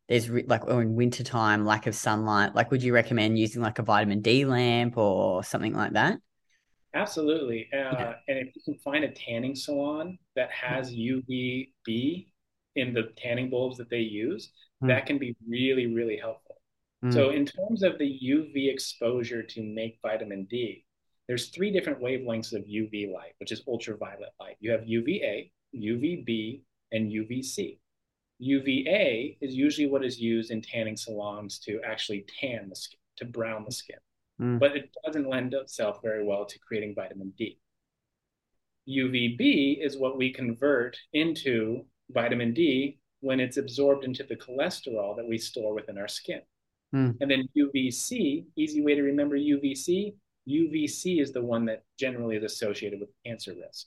there's 0.08 0.30
re- 0.30 0.44
like 0.46 0.66
or 0.66 0.82
in 0.82 0.94
wintertime 0.94 1.64
lack 1.64 1.86
of 1.86 1.94
sunlight, 1.94 2.54
like 2.54 2.70
would 2.70 2.82
you 2.82 2.94
recommend 2.94 3.38
using 3.38 3.62
like 3.62 3.78
a 3.78 3.82
vitamin 3.82 4.20
D 4.20 4.44
lamp 4.44 4.96
or 4.96 5.44
something 5.44 5.74
like 5.74 5.92
that? 5.92 6.18
Absolutely. 6.94 7.68
Uh. 7.72 8.14
And 8.28 8.38
if 8.38 8.54
you 8.54 8.62
can 8.62 8.78
find 8.78 9.04
a 9.04 9.10
tanning 9.10 9.54
salon 9.54 10.18
that 10.36 10.50
has 10.50 10.92
UVB 10.92 12.26
in 12.76 12.94
the 12.94 13.12
tanning 13.16 13.50
bulbs 13.50 13.78
that 13.78 13.90
they 13.90 14.00
use, 14.00 14.50
mm. 14.82 14.88
that 14.88 15.06
can 15.06 15.18
be 15.18 15.36
really, 15.48 15.86
really 15.86 16.16
helpful. 16.16 16.56
Mm. 17.04 17.12
So, 17.12 17.30
in 17.30 17.46
terms 17.46 17.82
of 17.82 17.98
the 17.98 18.18
UV 18.22 18.72
exposure 18.72 19.42
to 19.42 19.62
make 19.62 19.98
vitamin 20.02 20.44
D, 20.44 20.84
there's 21.28 21.48
three 21.48 21.72
different 21.72 22.00
wavelengths 22.00 22.52
of 22.52 22.62
UV 22.64 23.12
light, 23.12 23.32
which 23.40 23.52
is 23.52 23.62
ultraviolet 23.66 24.32
light. 24.38 24.56
You 24.60 24.70
have 24.72 24.86
UVA, 24.86 25.50
UVB, 25.74 26.62
and 26.92 27.10
UVC. 27.10 27.78
UVA 28.38 29.38
is 29.40 29.54
usually 29.54 29.88
what 29.88 30.04
is 30.04 30.20
used 30.20 30.50
in 30.50 30.60
tanning 30.60 30.96
salons 30.96 31.58
to 31.60 31.80
actually 31.84 32.26
tan 32.40 32.68
the 32.68 32.76
skin, 32.76 32.98
to 33.18 33.24
brown 33.24 33.64
the 33.64 33.72
skin 33.72 33.98
mm. 34.42 34.58
but 34.58 34.76
it 34.76 34.90
doesn't 35.04 35.28
lend 35.28 35.54
itself 35.54 36.00
very 36.02 36.24
well 36.24 36.44
to 36.44 36.58
creating 36.58 36.94
vitamin 36.94 37.32
D. 37.36 37.58
UVB 38.88 39.84
is 39.84 39.96
what 39.96 40.18
we 40.18 40.32
convert 40.32 40.96
into 41.12 41.84
vitamin 42.10 42.52
D 42.52 42.98
when 43.20 43.38
it's 43.38 43.56
absorbed 43.56 44.04
into 44.04 44.24
the 44.24 44.36
cholesterol 44.36 45.16
that 45.16 45.28
we 45.28 45.38
store 45.38 45.74
within 45.74 45.96
our 45.96 46.08
skin. 46.08 46.40
Mm. 46.94 47.16
And 47.20 47.30
then 47.30 47.48
UVC, 47.56 48.44
easy 48.56 48.82
way 48.82 48.94
to 48.94 49.02
remember 49.02 49.36
UVC, 49.36 50.14
UVC 50.48 51.20
is 51.22 51.32
the 51.32 51.42
one 51.42 51.64
that 51.66 51.84
generally 51.98 52.36
is 52.36 52.42
associated 52.42 53.00
with 53.00 53.10
cancer 53.24 53.54
risk. 53.54 53.86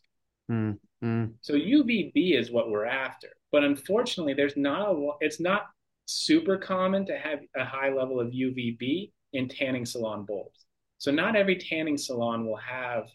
Mm. 0.49 0.77
Mm. 1.03 1.33
So 1.41 1.53
UVB 1.53 2.39
is 2.39 2.51
what 2.51 2.69
we're 2.69 2.85
after. 2.85 3.27
But 3.51 3.63
unfortunately, 3.63 4.33
there's 4.33 4.57
not 4.57 4.89
a 4.89 5.09
it's 5.19 5.39
not 5.39 5.67
super 6.05 6.57
common 6.57 7.05
to 7.07 7.17
have 7.17 7.39
a 7.55 7.65
high 7.65 7.89
level 7.89 8.19
of 8.19 8.29
UVB 8.29 9.11
in 9.35 9.47
tanning 9.47 9.85
salon 9.85 10.25
bulbs. 10.25 10.65
So 10.97 11.11
not 11.11 11.35
every 11.35 11.57
tanning 11.57 11.97
salon 11.97 12.45
will 12.45 12.57
have 12.57 13.07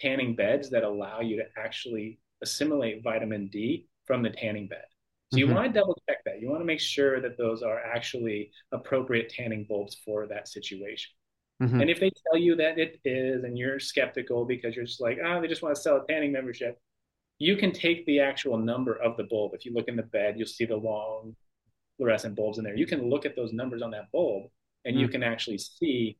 tanning 0.00 0.34
beds 0.34 0.70
that 0.70 0.84
allow 0.84 1.20
you 1.20 1.36
to 1.36 1.44
actually 1.56 2.18
assimilate 2.42 3.02
vitamin 3.02 3.48
D 3.48 3.88
from 4.04 4.22
the 4.22 4.30
tanning 4.30 4.68
bed. 4.68 4.84
So 5.32 5.38
mm-hmm. 5.38 5.48
you 5.48 5.54
want 5.54 5.66
to 5.66 5.78
double 5.78 6.00
check 6.08 6.18
that. 6.24 6.40
You 6.40 6.48
want 6.48 6.60
to 6.60 6.66
make 6.66 6.80
sure 6.80 7.20
that 7.20 7.36
those 7.38 7.62
are 7.62 7.80
actually 7.80 8.50
appropriate 8.72 9.30
tanning 9.30 9.66
bulbs 9.68 9.96
for 10.04 10.26
that 10.26 10.48
situation. 10.48 11.12
Mm-hmm. 11.62 11.80
And 11.80 11.90
if 11.90 12.00
they 12.00 12.10
tell 12.26 12.38
you 12.38 12.54
that 12.56 12.78
it 12.78 13.00
is, 13.04 13.44
and 13.44 13.58
you're 13.58 13.80
skeptical 13.80 14.44
because 14.44 14.76
you're 14.76 14.84
just 14.84 15.00
like, 15.00 15.18
oh, 15.24 15.40
they 15.40 15.48
just 15.48 15.62
want 15.62 15.74
to 15.74 15.80
sell 15.80 15.96
a 15.96 16.06
tanning 16.06 16.32
membership, 16.32 16.78
you 17.38 17.56
can 17.56 17.72
take 17.72 18.06
the 18.06 18.20
actual 18.20 18.56
number 18.56 18.94
of 18.94 19.16
the 19.16 19.24
bulb. 19.24 19.52
If 19.54 19.64
you 19.64 19.72
look 19.74 19.88
in 19.88 19.96
the 19.96 20.02
bed, 20.02 20.34
you'll 20.36 20.46
see 20.46 20.64
the 20.64 20.76
long 20.76 21.36
fluorescent 21.96 22.36
bulbs 22.36 22.58
in 22.58 22.64
there. 22.64 22.76
You 22.76 22.86
can 22.86 23.10
look 23.10 23.26
at 23.26 23.36
those 23.36 23.52
numbers 23.52 23.82
on 23.82 23.90
that 23.90 24.10
bulb 24.12 24.50
and 24.84 24.94
mm-hmm. 24.94 25.02
you 25.02 25.08
can 25.08 25.22
actually 25.22 25.58
see 25.58 26.18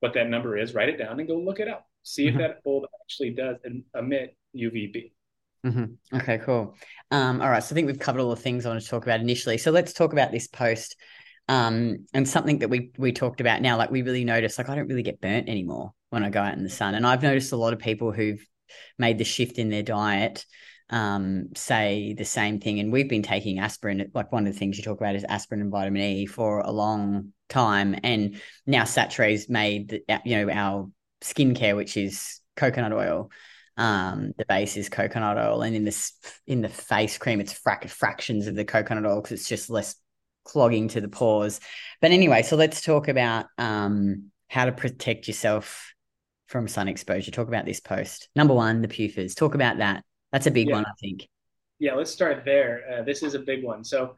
what 0.00 0.14
that 0.14 0.28
number 0.28 0.56
is, 0.56 0.74
write 0.74 0.88
it 0.88 0.96
down 0.96 1.18
and 1.18 1.28
go 1.28 1.36
look 1.36 1.60
it 1.60 1.68
up. 1.68 1.86
See 2.02 2.26
if 2.26 2.30
mm-hmm. 2.30 2.42
that 2.42 2.64
bulb 2.64 2.84
actually 3.02 3.30
does 3.30 3.56
emit 3.94 4.36
UVB. 4.56 5.12
Mm-hmm. 5.66 6.16
Okay, 6.16 6.38
cool. 6.38 6.74
Um, 7.10 7.42
all 7.42 7.50
right, 7.50 7.62
so 7.62 7.74
I 7.74 7.76
think 7.76 7.86
we've 7.86 7.98
covered 7.98 8.20
all 8.20 8.30
the 8.30 8.36
things 8.36 8.64
I 8.64 8.70
want 8.70 8.82
to 8.82 8.88
talk 8.88 9.02
about 9.02 9.20
initially. 9.20 9.58
So 9.58 9.70
let's 9.70 9.92
talk 9.92 10.12
about 10.12 10.32
this 10.32 10.48
post 10.48 10.96
um, 11.48 12.06
and 12.14 12.26
something 12.28 12.60
that 12.60 12.70
we 12.70 12.92
we 12.96 13.12
talked 13.12 13.40
about 13.40 13.60
now. 13.60 13.76
Like 13.76 13.90
we 13.90 14.02
really 14.02 14.24
noticed, 14.24 14.56
like 14.56 14.68
I 14.68 14.74
don't 14.74 14.88
really 14.88 15.02
get 15.02 15.20
burnt 15.20 15.48
anymore 15.48 15.92
when 16.08 16.24
I 16.24 16.30
go 16.30 16.40
out 16.40 16.56
in 16.56 16.62
the 16.62 16.70
sun, 16.70 16.94
and 16.94 17.06
I've 17.06 17.22
noticed 17.22 17.52
a 17.52 17.56
lot 17.56 17.74
of 17.74 17.78
people 17.78 18.12
who've 18.12 18.44
made 18.98 19.18
the 19.18 19.24
shift 19.24 19.58
in 19.58 19.68
their 19.68 19.82
diet 19.82 20.46
um, 20.90 21.48
say 21.54 22.14
the 22.16 22.24
same 22.24 22.60
thing. 22.60 22.80
And 22.80 22.92
we've 22.92 23.08
been 23.08 23.22
taking 23.22 23.58
aspirin. 23.58 24.10
Like 24.14 24.32
one 24.32 24.46
of 24.46 24.52
the 24.52 24.58
things 24.58 24.78
you 24.78 24.84
talk 24.84 24.98
about 24.98 25.16
is 25.16 25.24
aspirin 25.24 25.60
and 25.60 25.70
vitamin 25.70 26.02
E 26.02 26.26
for 26.26 26.60
a 26.60 26.70
long 26.70 27.32
time, 27.50 27.98
and 28.02 28.40
now 28.66 28.84
Saturée's 28.84 29.48
made 29.48 30.02
you 30.24 30.36
know 30.36 30.50
our 30.50 30.90
skincare, 31.22 31.76
which 31.76 31.96
is 31.96 32.40
coconut 32.56 32.92
oil 32.92 33.30
um, 33.80 34.32
the 34.36 34.44
base 34.44 34.76
is 34.76 34.90
coconut 34.90 35.38
oil, 35.38 35.62
and 35.62 35.74
in 35.74 35.84
this 35.84 36.12
in 36.46 36.60
the 36.60 36.68
face 36.68 37.16
cream, 37.16 37.40
it's 37.40 37.58
frac- 37.58 37.88
fractions 37.88 38.46
of 38.46 38.54
the 38.54 38.64
coconut 38.64 39.06
oil 39.06 39.22
because 39.22 39.40
it's 39.40 39.48
just 39.48 39.70
less 39.70 39.96
clogging 40.44 40.88
to 40.88 41.00
the 41.00 41.08
pores. 41.08 41.60
But 42.02 42.10
anyway, 42.10 42.42
so 42.42 42.56
let's 42.56 42.82
talk 42.82 43.08
about 43.08 43.46
um, 43.56 44.30
how 44.48 44.66
to 44.66 44.72
protect 44.72 45.28
yourself 45.28 45.94
from 46.46 46.68
sun 46.68 46.88
exposure. 46.88 47.30
Talk 47.30 47.48
about 47.48 47.64
this 47.64 47.80
post. 47.80 48.28
Number 48.36 48.52
one, 48.52 48.82
the 48.82 48.88
PUFAs. 48.88 49.34
Talk 49.34 49.54
about 49.54 49.78
that. 49.78 50.04
That's 50.30 50.46
a 50.46 50.50
big 50.50 50.68
yeah. 50.68 50.74
one, 50.74 50.84
I 50.84 50.92
think. 51.00 51.26
Yeah, 51.78 51.94
let's 51.94 52.10
start 52.10 52.44
there. 52.44 52.82
Uh, 52.92 53.02
this 53.02 53.22
is 53.22 53.32
a 53.32 53.38
big 53.38 53.64
one. 53.64 53.82
So, 53.82 54.14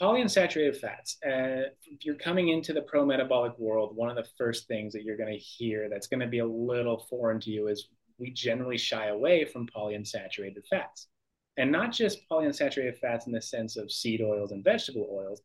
polyunsaturated 0.00 0.76
fats. 0.76 1.16
Uh, 1.24 1.70
if 1.84 2.04
you're 2.04 2.16
coming 2.16 2.48
into 2.48 2.72
the 2.72 2.82
pro 2.82 3.04
metabolic 3.04 3.58
world, 3.58 3.96
one 3.96 4.10
of 4.10 4.16
the 4.16 4.28
first 4.36 4.68
things 4.68 4.92
that 4.92 5.02
you're 5.02 5.16
going 5.16 5.32
to 5.32 5.38
hear 5.38 5.88
that's 5.88 6.06
going 6.06 6.20
to 6.20 6.26
be 6.26 6.40
a 6.40 6.46
little 6.46 7.06
foreign 7.08 7.40
to 7.40 7.50
you 7.50 7.68
is 7.68 7.88
we 8.18 8.30
generally 8.30 8.78
shy 8.78 9.06
away 9.08 9.44
from 9.44 9.66
polyunsaturated 9.66 10.66
fats. 10.68 11.08
And 11.56 11.72
not 11.72 11.92
just 11.92 12.28
polyunsaturated 12.30 12.98
fats 12.98 13.26
in 13.26 13.32
the 13.32 13.40
sense 13.40 13.76
of 13.76 13.90
seed 13.90 14.20
oils 14.20 14.52
and 14.52 14.62
vegetable 14.62 15.08
oils, 15.10 15.40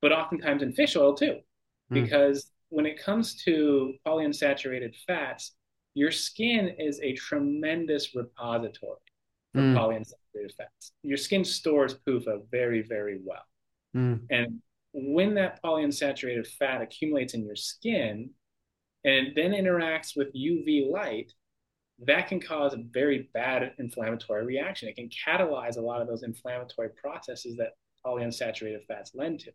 but 0.00 0.12
oftentimes 0.12 0.62
in 0.62 0.72
fish 0.72 0.96
oil 0.96 1.14
too. 1.14 1.38
Mm. 1.92 2.02
Because 2.02 2.52
when 2.68 2.86
it 2.86 3.02
comes 3.02 3.34
to 3.44 3.94
polyunsaturated 4.06 4.94
fats, 5.06 5.52
your 5.94 6.12
skin 6.12 6.68
is 6.78 7.00
a 7.00 7.14
tremendous 7.14 8.14
repository 8.14 8.98
for 9.52 9.60
mm. 9.60 9.74
polyunsaturated 9.74 10.54
fats. 10.56 10.92
Your 11.02 11.16
skin 11.16 11.44
stores 11.44 11.96
PUFA 12.06 12.42
very, 12.52 12.82
very 12.82 13.18
well. 13.24 13.42
Mm. 13.96 14.20
And 14.30 14.60
when 14.92 15.34
that 15.34 15.62
polyunsaturated 15.62 16.46
fat 16.46 16.82
accumulates 16.82 17.34
in 17.34 17.44
your 17.44 17.56
skin 17.56 18.30
and 19.04 19.28
then 19.34 19.52
interacts 19.52 20.16
with 20.16 20.34
UV 20.34 20.90
light, 20.90 21.32
that 22.06 22.28
can 22.28 22.40
cause 22.40 22.72
a 22.72 22.82
very 22.90 23.28
bad 23.34 23.72
inflammatory 23.78 24.44
reaction. 24.44 24.88
It 24.88 24.96
can 24.96 25.10
catalyze 25.10 25.76
a 25.76 25.82
lot 25.82 26.00
of 26.00 26.08
those 26.08 26.22
inflammatory 26.22 26.90
processes 26.90 27.56
that 27.56 27.74
polyunsaturated 28.04 28.86
fats 28.86 29.12
lend 29.14 29.40
to. 29.40 29.52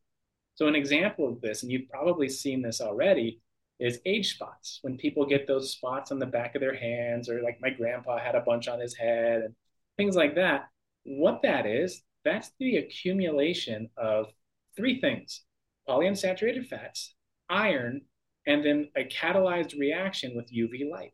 So, 0.53 0.67
an 0.67 0.75
example 0.75 1.27
of 1.27 1.41
this, 1.41 1.63
and 1.63 1.71
you've 1.71 1.89
probably 1.89 2.29
seen 2.29 2.61
this 2.61 2.81
already, 2.81 3.41
is 3.79 3.99
age 4.05 4.35
spots. 4.35 4.79
When 4.83 4.95
people 4.95 5.25
get 5.25 5.47
those 5.47 5.71
spots 5.71 6.11
on 6.11 6.19
the 6.19 6.25
back 6.25 6.55
of 6.55 6.61
their 6.61 6.75
hands, 6.75 7.29
or 7.29 7.41
like 7.41 7.57
my 7.61 7.71
grandpa 7.71 8.19
had 8.19 8.35
a 8.35 8.41
bunch 8.41 8.67
on 8.67 8.79
his 8.79 8.95
head, 8.95 9.41
and 9.41 9.55
things 9.97 10.15
like 10.15 10.35
that. 10.35 10.67
What 11.03 11.41
that 11.43 11.65
is, 11.65 12.01
that's 12.25 12.51
the 12.59 12.77
accumulation 12.77 13.89
of 13.97 14.27
three 14.75 14.99
things 14.99 15.43
polyunsaturated 15.87 16.65
fats, 16.67 17.13
iron, 17.47 18.01
and 18.47 18.65
then 18.65 18.89
a 18.97 19.03
catalyzed 19.03 19.77
reaction 19.77 20.35
with 20.35 20.51
UV 20.51 20.89
light. 20.89 21.13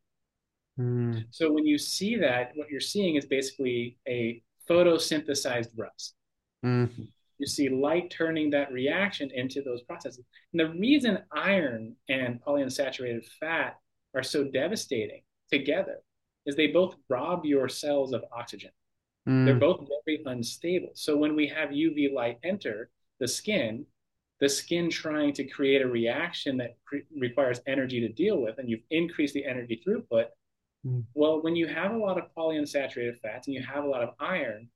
Mm. 0.79 1.25
So 1.31 1.51
when 1.51 1.65
you 1.65 1.77
see 1.77 2.15
that, 2.17 2.51
what 2.55 2.69
you're 2.69 2.79
seeing 2.79 3.15
is 3.15 3.25
basically 3.25 3.97
a 4.07 4.41
photosynthesized 4.69 5.69
rust. 5.77 6.15
Mm. 6.65 7.09
You 7.37 7.47
see 7.47 7.69
light 7.69 8.11
turning 8.11 8.49
that 8.51 8.71
reaction 8.71 9.29
into 9.33 9.61
those 9.61 9.81
processes. 9.81 10.23
And 10.53 10.59
the 10.59 10.79
reason 10.79 11.19
iron 11.35 11.95
and 12.07 12.39
polyunsaturated 12.41 13.25
fat 13.39 13.77
are 14.15 14.23
so 14.23 14.43
devastating 14.43 15.23
together 15.51 15.97
is 16.45 16.55
they 16.55 16.67
both 16.67 16.95
rob 17.09 17.45
your 17.45 17.67
cells 17.67 18.13
of 18.13 18.23
oxygen. 18.31 18.71
Mm. 19.27 19.45
They're 19.45 19.55
both 19.55 19.87
very 20.05 20.23
unstable. 20.25 20.91
So 20.93 21.15
when 21.17 21.35
we 21.35 21.47
have 21.47 21.69
UV 21.69 22.13
light 22.13 22.39
enter 22.43 22.89
the 23.19 23.27
skin, 23.27 23.85
the 24.39 24.49
skin 24.49 24.89
trying 24.89 25.33
to 25.33 25.43
create 25.43 25.81
a 25.81 25.87
reaction 25.87 26.57
that 26.57 26.77
pre- 26.85 27.03
requires 27.15 27.61
energy 27.67 27.99
to 28.01 28.09
deal 28.09 28.41
with, 28.41 28.57
and 28.57 28.69
you've 28.69 28.81
increased 28.89 29.35
the 29.35 29.45
energy 29.45 29.81
throughput, 29.85 30.25
Mm. 30.85 31.03
Well, 31.13 31.41
when 31.41 31.55
you 31.55 31.67
have 31.67 31.91
a 31.91 31.97
lot 31.97 32.17
of 32.17 32.33
polyunsaturated 32.35 33.19
fats 33.21 33.47
and 33.47 33.53
you 33.53 33.63
have 33.63 33.83
a 33.83 33.87
lot 33.87 34.03
of 34.03 34.09
iron, 34.19 34.69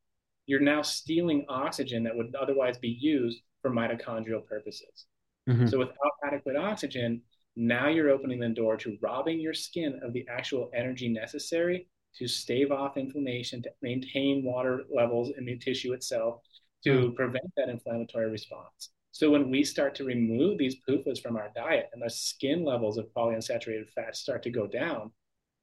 you're 0.45 0.59
now 0.59 0.81
stealing 0.81 1.45
oxygen 1.49 2.03
that 2.03 2.15
would 2.15 2.35
otherwise 2.35 2.77
be 2.77 2.89
used 2.89 3.41
for 3.61 3.71
mitochondrial 3.71 4.45
purposes. 4.45 5.07
Mm-hmm. 5.49 5.67
So 5.67 5.79
without 5.79 5.95
adequate 6.23 6.55
oxygen, 6.55 7.21
now 7.55 7.87
you're 7.87 8.09
opening 8.09 8.39
the 8.39 8.49
door 8.49 8.77
to 8.77 8.97
robbing 9.01 9.39
your 9.39 9.53
skin 9.53 9.99
of 10.03 10.13
the 10.13 10.25
actual 10.29 10.69
energy 10.75 11.09
necessary 11.09 11.87
to 12.17 12.27
stave 12.27 12.71
off 12.71 12.97
inflammation, 12.97 13.61
to 13.63 13.71
maintain 13.81 14.43
water 14.43 14.83
levels 14.93 15.31
in 15.37 15.45
the 15.45 15.57
tissue 15.57 15.93
itself, 15.93 16.41
to 16.83 17.09
mm. 17.09 17.15
prevent 17.15 17.51
that 17.57 17.69
inflammatory 17.69 18.29
response. 18.29 18.91
So 19.11 19.31
when 19.31 19.49
we 19.49 19.63
start 19.63 19.95
to 19.95 20.03
remove 20.03 20.57
these 20.57 20.75
PUFAs 20.87 21.21
from 21.21 21.37
our 21.37 21.49
diet 21.55 21.89
and 21.93 22.01
the 22.03 22.09
skin 22.09 22.65
levels 22.65 22.97
of 22.97 23.07
polyunsaturated 23.15 23.89
fats 23.95 24.19
start 24.19 24.43
to 24.43 24.49
go 24.49 24.67
down, 24.67 25.11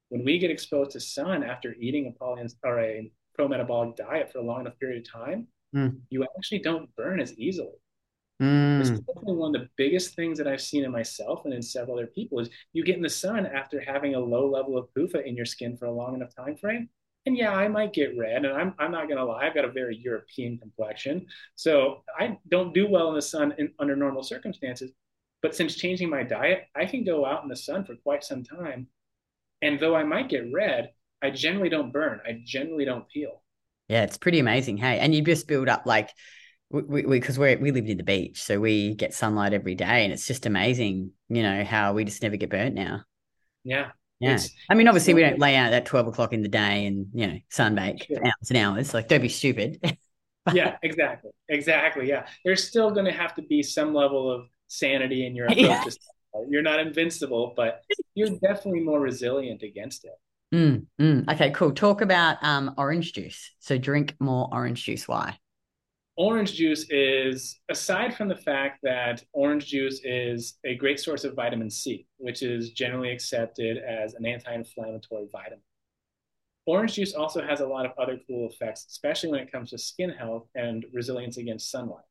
when 0.09 0.25
we 0.25 0.39
get 0.39 0.51
exposed 0.51 0.93
to 0.93 1.01
sun 1.01 1.43
after 1.43 1.75
eating 1.75 2.07
a 2.07 2.19
poly 2.19 2.47
or 2.65 2.81
a 2.81 3.11
pro-metabolic 3.35 3.97
diet 3.97 4.31
for 4.33 4.39
a 4.39 4.43
long 4.43 4.63
enough 4.63 4.79
period 4.79 5.07
of 5.07 5.13
time, 5.13 5.47
mm. 5.75 5.97
you 6.11 6.27
actually 6.37 6.61
don't 6.61 6.95
burn 6.97 7.21
as 7.21 7.39
easily. 7.39 7.77
Mm. 8.43 8.81
Is 8.81 8.91
definitely 8.91 9.37
one 9.37 9.55
of 9.55 9.63
the 9.63 9.69
biggest 9.77 10.17
things 10.17 10.37
that 10.39 10.49
I've 10.49 10.61
seen 10.61 10.85
in 10.85 10.91
myself 10.91 11.45
and 11.45 11.55
in 11.55 11.63
several 11.63 11.97
other 11.97 12.09
people 12.09 12.41
is 12.41 12.51
you 12.73 12.85
get 12.85 12.97
in 12.97 13.03
the 13.03 13.09
sun 13.09 13.47
after 13.47 13.81
having 13.81 14.15
a 14.15 14.21
low 14.21 14.51
level 14.51 14.77
of 14.77 14.89
PUFA 14.95 15.25
in 15.25 15.37
your 15.37 15.47
skin 15.47 15.77
for 15.77 15.87
a 15.87 15.93
long 15.93 16.15
enough 16.15 16.35
time 16.35 16.57
frame. 16.57 16.89
And 17.25 17.37
yeah, 17.37 17.53
I 17.53 17.69
might 17.69 17.93
get 17.93 18.19
red, 18.19 18.45
and 18.45 18.53
I'm, 18.53 18.75
I'm 18.81 18.91
not 18.91 19.09
gonna 19.09 19.25
lie, 19.25 19.47
I've 19.47 19.55
got 19.55 19.65
a 19.65 19.71
very 19.71 19.97
European 19.97 20.59
complexion, 20.59 21.27
so 21.55 22.03
I 22.19 22.37
don't 22.49 22.75
do 22.75 22.89
well 22.89 23.11
in 23.11 23.15
the 23.15 23.23
sun 23.23 23.55
in, 23.59 23.73
under 23.79 23.95
normal 23.95 24.25
circumstances. 24.25 24.91
But 25.41 25.55
since 25.55 25.77
changing 25.77 26.11
my 26.11 26.25
diet, 26.25 26.65
I 26.75 26.85
can 26.85 27.05
go 27.05 27.25
out 27.25 27.45
in 27.45 27.49
the 27.49 27.55
sun 27.55 27.85
for 27.85 27.95
quite 27.95 28.25
some 28.25 28.43
time 28.43 28.89
and 29.63 29.79
though 29.79 29.95
I 29.95 30.03
might 30.03 30.29
get 30.29 30.53
red, 30.53 30.91
I 31.23 31.31
generally 31.31 31.69
don't 31.69 31.93
burn. 31.93 32.21
I 32.27 32.43
generally 32.45 32.85
don't 32.85 33.09
peel. 33.09 33.43
Yeah, 33.89 34.03
it's 34.03 34.19
pretty 34.19 34.41
amazing. 34.41 34.77
Hey, 34.77 34.99
and 34.99 35.15
you 35.15 35.23
just 35.23 35.47
build 35.47 35.69
up 35.69 35.87
like 35.87 36.11
we 36.73 37.03
because 37.03 37.39
we, 37.39 37.57
we 37.57 37.63
we 37.63 37.71
live 37.73 37.85
near 37.85 37.95
the 37.95 38.03
beach, 38.03 38.43
so 38.43 38.59
we 38.59 38.95
get 38.95 39.15
sunlight 39.15 39.53
every 39.53 39.75
day, 39.75 40.05
and 40.05 40.13
it's 40.13 40.27
just 40.27 40.47
amazing, 40.47 41.11
you 41.29 41.43
know, 41.43 41.65
how 41.65 41.93
we 41.93 42.05
just 42.05 42.23
never 42.23 42.37
get 42.37 42.51
burnt 42.51 42.75
now. 42.75 43.03
Yeah. 43.65 43.91
Yeah. 44.21 44.39
I 44.71 44.75
mean, 44.75 44.87
obviously, 44.87 45.15
we 45.15 45.21
don't 45.21 45.41
lay 45.41 45.57
out 45.57 45.73
at 45.73 45.85
12 45.85 46.07
o'clock 46.07 46.33
in 46.33 46.43
the 46.43 46.49
day 46.49 46.87
and, 46.87 47.07
you 47.13 47.27
know, 47.27 47.39
sunbake 47.53 48.07
sure. 48.07 48.19
for 48.19 48.25
hours 48.25 48.51
and 48.51 48.57
hours. 48.57 48.95
Like, 48.95 49.09
don't 49.09 49.21
be 49.21 49.29
stupid. 49.29 49.81
yeah, 50.53 50.77
exactly. 50.85 51.33
Exactly. 51.49 52.09
Yeah. 52.09 52.27
There's 52.45 52.63
still 52.63 52.93
going 52.93 53.07
to 53.07 53.13
have 53.13 53.35
to 53.35 53.43
be 53.43 53.65
some 53.65 53.93
level 53.93 54.31
of 54.31 54.47
sanity 54.69 55.27
in 55.27 55.35
your 55.35 55.47
approach 55.51 55.59
yeah. 55.59 55.85
You're 56.49 56.63
not 56.63 56.81
invincible, 56.81 57.53
but 57.57 57.83
you're 58.15 58.39
definitely 58.39 58.81
more 58.81 59.01
resilient 59.01 59.63
against 59.63 60.05
it. 60.05 60.13
Mm, 60.55 60.87
mm. 61.01 61.35
Okay, 61.35 61.51
cool. 61.51 61.73
Talk 61.73 62.01
about 62.01 62.39
um, 62.43 62.75
orange 62.79 63.13
juice. 63.13 63.55
So 63.59 63.77
drink 63.77 64.15
more 64.19 64.49
orange 64.53 64.85
juice. 64.85 65.09
Why? 65.09 65.39
Orange 66.17 66.53
juice 66.55 66.85
is, 66.91 67.59
aside 67.71 68.15
from 68.15 68.29
the 68.29 68.37
fact 68.37 68.81
that 68.83 69.25
orange 69.33 69.67
juice 69.67 70.01
is 70.05 70.59
a 70.65 70.75
great 70.75 71.01
source 71.01 71.25
of 71.25 71.35
vitamin 71.35 71.71
C, 71.71 72.07
which 72.19 72.43
is 72.43 72.71
generally 72.71 73.11
accepted 73.11 73.79
as 73.79 74.13
an 74.15 74.27
anti 74.27 74.53
inflammatory 74.53 75.27
vitamin. 75.33 75.63
Orange 76.67 76.95
juice 76.95 77.15
also 77.15 77.43
has 77.43 77.61
a 77.61 77.67
lot 77.67 77.87
of 77.87 77.93
other 77.99 78.21
cool 78.27 78.49
effects, 78.51 78.87
especially 78.91 79.31
when 79.31 79.41
it 79.41 79.51
comes 79.51 79.71
to 79.71 79.79
skin 79.79 80.11
health 80.11 80.47
and 80.55 80.85
resilience 80.93 81.39
against 81.39 81.71
sunlight. 81.71 82.05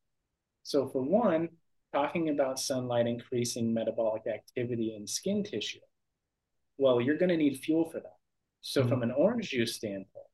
So, 0.63 0.87
for 0.87 1.03
one, 1.03 1.49
talking 1.93 2.29
about 2.29 2.59
sunlight 2.59 3.05
increasing 3.05 3.73
metabolic 3.73 4.23
activity 4.27 4.95
in 4.95 5.05
skin 5.05 5.43
tissue. 5.43 5.79
Well, 6.77 6.99
you're 6.99 7.17
going 7.17 7.29
to 7.29 7.37
need 7.37 7.59
fuel 7.59 7.85
for 7.85 7.99
that. 7.99 8.17
So, 8.61 8.81
mm-hmm. 8.81 8.89
from 8.89 9.03
an 9.03 9.11
orange 9.11 9.49
juice 9.51 9.75
standpoint, 9.75 10.27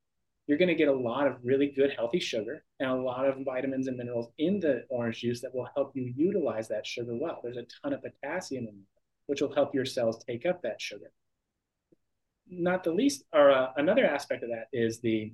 you're 0.48 0.58
going 0.58 0.70
to 0.70 0.76
get 0.76 0.88
a 0.88 0.94
lot 0.94 1.28
of 1.28 1.36
really 1.44 1.68
good 1.68 1.92
healthy 1.96 2.20
sugar 2.20 2.64
and 2.80 2.90
a 2.90 2.96
lot 2.96 3.28
of 3.28 3.36
vitamins 3.46 3.88
and 3.88 3.98
minerals 3.98 4.30
in 4.38 4.60
the 4.60 4.86
orange 4.90 5.20
juice 5.20 5.42
that 5.42 5.54
will 5.54 5.68
help 5.76 5.92
you 5.94 6.14
utilize 6.16 6.70
that 6.70 6.88
sugar 6.88 7.16
well. 7.16 7.42
There's 7.44 7.58
a 7.58 7.66
ton 7.84 7.94
of 7.94 8.02
potassium 8.02 8.66
in 8.68 8.76
there, 8.76 9.04
which 9.28 9.42
will 9.42 9.54
help 9.54 9.76
your 9.76 9.86
cells 9.86 10.24
take 10.24 10.46
up 10.46 10.62
that 10.62 10.82
sugar. 10.82 11.12
Not 12.50 12.86
the 12.86 12.94
least, 12.94 13.24
or 13.34 13.52
uh, 13.52 13.72
another 13.76 14.06
aspect 14.06 14.44
of 14.44 14.50
that 14.50 14.68
is 14.72 15.02
the 15.02 15.34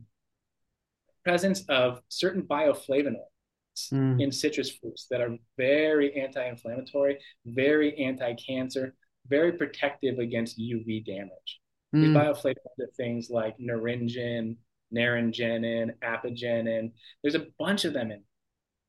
presence 1.23 1.63
of 1.69 2.01
certain 2.09 2.41
bioflavonoids 2.41 3.93
mm. 3.93 4.19
in 4.19 4.31
citrus 4.31 4.71
fruits 4.71 5.05
that 5.11 5.21
are 5.21 5.37
very 5.57 6.19
anti-inflammatory, 6.19 7.19
very 7.45 7.95
anti-cancer, 8.03 8.95
very 9.27 9.51
protective 9.53 10.17
against 10.17 10.59
UV 10.59 11.05
damage. 11.05 11.61
Mm. 11.95 12.01
These 12.01 12.15
bioflavonoids 12.15 12.83
are 12.83 12.91
things 12.97 13.29
like 13.29 13.55
naringin, 13.59 14.57
naringenin, 14.93 15.91
apigenin. 16.03 16.91
There's 17.21 17.35
a 17.35 17.47
bunch 17.57 17.85
of 17.85 17.93
them 17.93 18.11
in. 18.11 18.23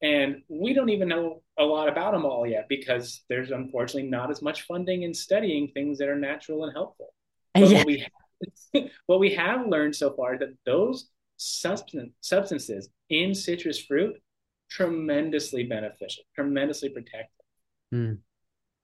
And 0.02 0.42
we 0.48 0.74
don't 0.74 0.90
even 0.90 1.08
know 1.08 1.42
a 1.58 1.64
lot 1.64 1.88
about 1.88 2.12
them 2.12 2.26
all 2.26 2.46
yet 2.46 2.66
because 2.68 3.22
there's 3.28 3.50
unfortunately 3.50 4.10
not 4.10 4.30
as 4.30 4.42
much 4.42 4.62
funding 4.62 5.02
in 5.02 5.14
studying 5.14 5.68
things 5.68 5.98
that 5.98 6.08
are 6.08 6.16
natural 6.16 6.64
and 6.64 6.72
helpful. 6.74 7.14
But 7.54 7.68
yeah. 7.68 7.78
what, 7.78 7.86
we 7.86 7.98
have, 8.00 8.84
what 9.06 9.20
we 9.20 9.34
have 9.34 9.66
learned 9.66 9.96
so 9.96 10.14
far 10.14 10.34
is 10.34 10.40
that 10.40 10.56
those 10.66 11.08
substance, 11.36 12.12
substances 12.20 12.88
in 13.08 13.34
citrus 13.34 13.82
fruit 13.82 14.16
tremendously 14.68 15.64
beneficial, 15.64 16.24
tremendously 16.34 16.90
protective. 16.90 17.46
Mm. 17.94 18.18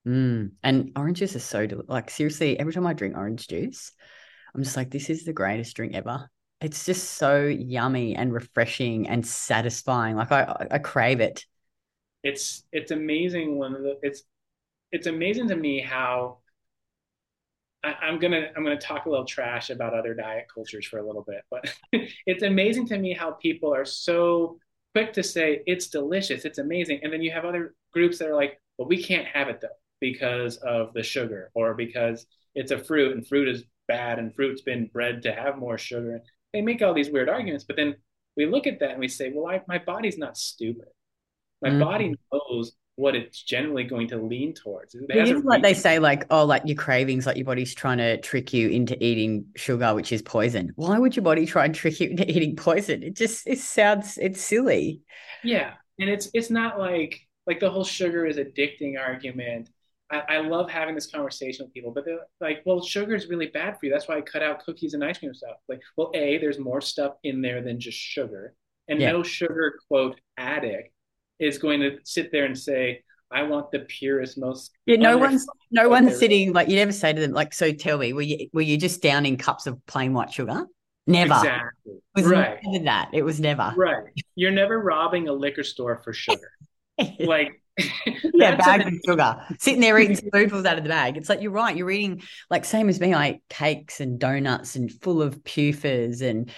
Mm. 0.06 0.52
And 0.62 0.92
orange 0.96 1.18
juice 1.18 1.34
is 1.34 1.44
so 1.44 1.66
del- 1.66 1.82
like 1.86 2.10
seriously. 2.10 2.58
Every 2.58 2.72
time 2.72 2.86
I 2.86 2.94
drink 2.94 3.16
orange 3.16 3.48
juice, 3.48 3.92
I'm 4.54 4.62
just 4.62 4.76
like, 4.76 4.90
this 4.90 5.10
is 5.10 5.24
the 5.24 5.32
greatest 5.32 5.76
drink 5.76 5.94
ever. 5.94 6.30
It's 6.60 6.84
just 6.84 7.14
so 7.14 7.44
yummy 7.44 8.14
and 8.14 8.32
refreshing 8.32 9.08
and 9.08 9.26
satisfying. 9.26 10.16
Like 10.16 10.30
I, 10.30 10.66
I 10.70 10.78
crave 10.78 11.20
it. 11.20 11.46
It's 12.22 12.64
it's 12.70 12.90
amazing 12.90 13.56
when 13.56 13.72
the, 13.72 13.98
it's 14.02 14.22
it's 14.92 15.06
amazing 15.06 15.48
to 15.48 15.56
me 15.56 15.80
how 15.80 16.38
I, 17.82 17.94
am 18.02 18.18
gonna 18.18 18.48
I'm 18.56 18.62
gonna 18.62 18.78
talk 18.78 19.06
a 19.06 19.10
little 19.10 19.24
trash 19.24 19.70
about 19.70 19.94
other 19.94 20.14
diet 20.14 20.46
cultures 20.52 20.86
for 20.86 20.98
a 20.98 21.06
little 21.06 21.24
bit, 21.26 21.42
but 21.50 21.74
it's 22.26 22.42
amazing 22.42 22.86
to 22.88 22.98
me 22.98 23.14
how 23.14 23.32
people 23.32 23.74
are 23.74 23.86
so 23.86 24.58
quick 24.94 25.12
to 25.14 25.22
say 25.22 25.62
it's 25.66 25.88
delicious, 25.88 26.44
it's 26.44 26.58
amazing, 26.58 27.00
and 27.02 27.12
then 27.12 27.22
you 27.22 27.30
have 27.30 27.44
other 27.44 27.74
groups 27.92 28.18
that 28.18 28.28
are 28.28 28.34
like, 28.34 28.60
well, 28.76 28.88
we 28.88 29.02
can't 29.02 29.26
have 29.26 29.48
it 29.48 29.60
though 29.60 29.68
because 30.00 30.56
of 30.58 30.92
the 30.92 31.02
sugar 31.02 31.50
or 31.54 31.74
because 31.74 32.26
it's 32.54 32.70
a 32.70 32.78
fruit 32.78 33.16
and 33.16 33.26
fruit 33.26 33.48
is 33.48 33.64
bad 33.88 34.18
and 34.18 34.34
fruit's 34.34 34.62
been 34.62 34.90
bred 34.92 35.22
to 35.22 35.32
have 35.32 35.58
more 35.58 35.78
sugar. 35.78 36.20
They 36.52 36.62
make 36.62 36.82
all 36.82 36.94
these 36.94 37.10
weird 37.10 37.28
arguments, 37.28 37.64
but 37.64 37.76
then 37.76 37.96
we 38.36 38.46
look 38.46 38.66
at 38.66 38.80
that 38.80 38.90
and 38.90 39.00
we 39.00 39.08
say, 39.08 39.32
well, 39.34 39.46
I, 39.46 39.62
my 39.68 39.78
body's 39.78 40.18
not 40.18 40.36
stupid. 40.36 40.88
My 41.62 41.70
mm-hmm. 41.70 41.80
body 41.80 42.14
knows 42.32 42.72
what 42.96 43.16
it's 43.16 43.42
generally 43.42 43.84
going 43.84 44.08
to 44.08 44.18
lean 44.18 44.52
towards. 44.54 44.94
It 44.94 45.44
like 45.44 45.62
they 45.62 45.74
say, 45.74 45.98
like, 45.98 46.26
oh, 46.30 46.44
like 46.44 46.62
your 46.66 46.76
cravings, 46.76 47.26
like 47.26 47.36
your 47.36 47.46
body's 47.46 47.74
trying 47.74 47.98
to 47.98 48.20
trick 48.20 48.52
you 48.52 48.68
into 48.68 49.02
eating 49.02 49.46
sugar, 49.56 49.94
which 49.94 50.12
is 50.12 50.22
poison. 50.22 50.72
Why 50.76 50.98
would 50.98 51.16
your 51.16 51.22
body 51.22 51.46
try 51.46 51.64
and 51.64 51.74
trick 51.74 51.98
you 52.00 52.10
into 52.10 52.30
eating 52.30 52.56
poison? 52.56 53.02
It 53.02 53.16
just 53.16 53.46
it 53.46 53.58
sounds 53.58 54.18
it's 54.18 54.40
silly. 54.40 55.00
Yeah. 55.42 55.74
And 55.98 56.10
it's 56.10 56.28
it's 56.34 56.50
not 56.50 56.78
like 56.78 57.20
like 57.46 57.60
the 57.60 57.70
whole 57.70 57.84
sugar 57.84 58.26
is 58.26 58.36
addicting 58.36 58.98
argument. 59.00 59.70
I, 60.10 60.36
I 60.36 60.40
love 60.40 60.70
having 60.70 60.94
this 60.94 61.06
conversation 61.06 61.64
with 61.64 61.74
people, 61.74 61.92
but 61.92 62.04
they're 62.04 62.18
like, 62.40 62.62
well, 62.66 62.82
sugar 62.82 63.14
is 63.14 63.28
really 63.28 63.46
bad 63.46 63.78
for 63.78 63.86
you. 63.86 63.92
That's 63.92 64.08
why 64.08 64.16
I 64.16 64.20
cut 64.20 64.42
out 64.42 64.64
cookies 64.64 64.94
and 64.94 65.04
ice 65.04 65.18
cream 65.18 65.34
stuff. 65.34 65.56
Like, 65.68 65.80
well, 65.96 66.10
A, 66.14 66.38
there's 66.38 66.58
more 66.58 66.80
stuff 66.80 67.14
in 67.22 67.40
there 67.42 67.62
than 67.62 67.78
just 67.78 67.98
sugar. 67.98 68.54
And 68.88 69.00
yeah. 69.00 69.12
no 69.12 69.22
sugar 69.22 69.78
quote 69.88 70.20
addict 70.36 70.92
is 71.38 71.58
going 71.58 71.80
to 71.80 71.98
sit 72.04 72.32
there 72.32 72.44
and 72.44 72.58
say, 72.58 73.02
I 73.30 73.44
want 73.44 73.70
the 73.70 73.80
purest, 73.80 74.38
most 74.38 74.72
yeah. 74.86 74.96
No 74.96 75.16
one's 75.16 75.46
no 75.70 75.88
one's 75.88 76.18
sitting 76.18 76.52
like 76.52 76.68
you 76.68 76.74
never 76.74 76.90
say 76.90 77.12
to 77.12 77.20
them 77.20 77.30
like. 77.30 77.54
So 77.54 77.72
tell 77.72 77.96
me, 77.96 78.12
were 78.12 78.22
you 78.22 78.48
were 78.52 78.60
you 78.60 78.76
just 78.76 79.02
downing 79.02 79.36
cups 79.36 79.68
of 79.68 79.84
plain 79.86 80.12
white 80.12 80.32
sugar? 80.32 80.66
Never. 81.06 81.34
Exactly. 81.34 81.92
It 81.94 82.02
was 82.16 82.26
right. 82.26 82.58
never 82.64 82.84
that. 82.86 83.10
It 83.12 83.22
was 83.22 83.38
never. 83.38 83.72
Right. 83.76 84.04
You're 84.34 84.50
never 84.50 84.80
robbing 84.80 85.28
a 85.28 85.32
liquor 85.32 85.62
store 85.62 86.00
for 86.02 86.12
sugar. 86.12 86.50
like 87.20 87.59
yeah, 88.34 88.56
bag 88.56 88.86
of 88.86 88.94
sugar, 89.06 89.36
sitting 89.58 89.80
there 89.80 89.98
eating 89.98 90.16
spoonfuls 90.26 90.64
out 90.64 90.78
of 90.78 90.84
the 90.84 90.88
bag. 90.88 91.16
It's 91.16 91.28
like 91.28 91.40
you're 91.40 91.50
right. 91.50 91.76
You're 91.76 91.90
eating 91.90 92.22
like 92.50 92.64
same 92.64 92.88
as 92.88 93.00
me. 93.00 93.14
I 93.14 93.30
eat 93.30 93.42
cakes 93.48 94.00
and 94.00 94.18
donuts 94.18 94.76
and 94.76 94.90
full 95.02 95.22
of 95.22 95.42
PUFAs 95.42 96.22
and 96.22 96.50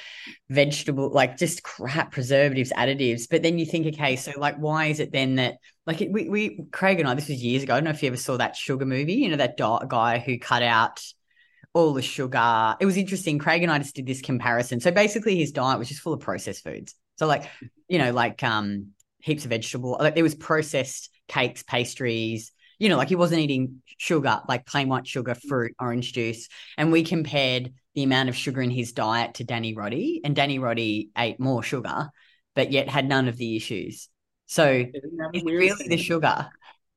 vegetable, 0.49 1.11
like 1.11 1.37
just 1.37 1.63
crap 1.63 2.13
preservatives, 2.13 2.73
additives. 2.73 3.29
But 3.31 3.43
then 3.43 3.59
you 3.59 3.67
think, 3.67 3.87
okay, 3.89 4.17
so 4.17 4.33
like, 4.37 4.57
why 4.57 4.87
is 4.87 5.01
it 5.01 5.13
then 5.13 5.37
that 5.37 5.57
like 5.87 6.01
it, 6.01 6.13
we 6.13 6.29
we 6.29 6.65
Craig 6.71 7.01
and 7.01 7.09
I, 7.09 7.15
this 7.15 7.29
was 7.29 7.43
years 7.43 7.63
ago. 7.63 7.75
I 7.75 7.77
don't 7.77 7.85
know 7.85 7.91
if 7.91 8.03
you 8.03 8.09
ever 8.09 8.17
saw 8.17 8.37
that 8.37 8.57
sugar 8.57 8.87
movie. 8.87 9.15
You 9.15 9.31
know 9.31 9.37
that 9.37 9.57
guy 9.57 10.19
who 10.19 10.39
cut 10.39 10.63
out 10.63 11.03
all 11.75 11.93
the 11.93 12.03
sugar. 12.03 12.77
It 12.81 12.87
was 12.87 12.97
interesting. 12.97 13.39
Craig 13.39 13.63
and 13.63 13.73
I 13.73 13.79
just 13.79 13.95
did 13.95 14.07
this 14.07 14.21
comparison. 14.21 14.81
So 14.81 14.91
basically, 14.91 15.37
his 15.37 15.53
diet 15.53 15.79
was 15.79 15.89
just 15.89 16.01
full 16.01 16.13
of 16.13 16.21
processed 16.21 16.65
foods. 16.65 16.95
So 17.17 17.27
like, 17.27 17.49
you 17.89 17.99
know, 17.99 18.13
like 18.13 18.43
um 18.43 18.89
heaps 19.23 19.45
of 19.45 19.51
vegetable. 19.51 19.97
Like 19.99 20.15
there 20.15 20.25
was 20.25 20.35
processed 20.35 21.11
cakes, 21.29 21.63
pastries. 21.63 22.53
You 22.79 22.89
know, 22.89 22.97
like 22.97 23.09
he 23.09 23.15
wasn't 23.15 23.41
eating 23.41 23.83
sugar, 23.99 24.41
like 24.49 24.67
plain 24.67 24.89
white 24.89 25.07
sugar, 25.07 25.35
fruit, 25.35 25.75
orange 25.81 26.13
juice. 26.13 26.49
And 26.77 26.91
we 26.91 27.05
compared 27.05 27.73
the 27.95 28.03
amount 28.03 28.29
of 28.29 28.37
sugar 28.37 28.63
in 28.63 28.71
his 28.71 28.93
diet 28.93 29.35
to 29.35 29.45
Danny 29.45 29.75
Roddy, 29.75 30.21
and 30.25 30.35
Danny 30.35 30.59
Roddy 30.59 31.11
ate 31.17 31.39
more 31.39 31.63
sugar, 31.63 32.11
but 32.55 32.73
yet 32.73 32.89
had 32.89 33.07
none 33.09 33.29
of 33.29 33.37
the 33.37 33.57
issues. 33.57 34.09
So 34.47 34.85
it's 34.93 35.45
really 35.45 35.89
the 35.89 35.97
sugar. 35.97 36.49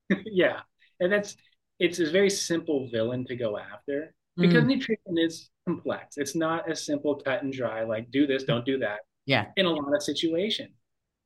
yeah, 0.26 0.62
and 1.00 1.12
that's 1.12 1.36
it's 1.80 2.00
a 2.00 2.10
very 2.10 2.30
simple 2.30 2.90
villain 2.92 3.26
to 3.26 3.36
go 3.36 3.58
after 3.58 4.14
because 4.38 4.64
mm. 4.64 4.68
nutrition 4.68 5.18
is 5.18 5.50
complex. 5.68 6.18
It's 6.18 6.36
not 6.36 6.70
as 6.70 6.86
simple, 6.86 7.16
cut 7.16 7.44
and 7.44 7.52
dry. 7.52 7.84
Like 7.84 8.12
do 8.12 8.28
this, 8.28 8.44
don't 8.44 8.66
do 8.66 8.80
that. 8.80 9.00
Yeah, 9.26 9.46
in 9.58 9.66
a 9.66 9.70
lot 9.70 9.94
of 9.94 10.04
situations. 10.04 10.72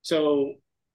So 0.01 0.53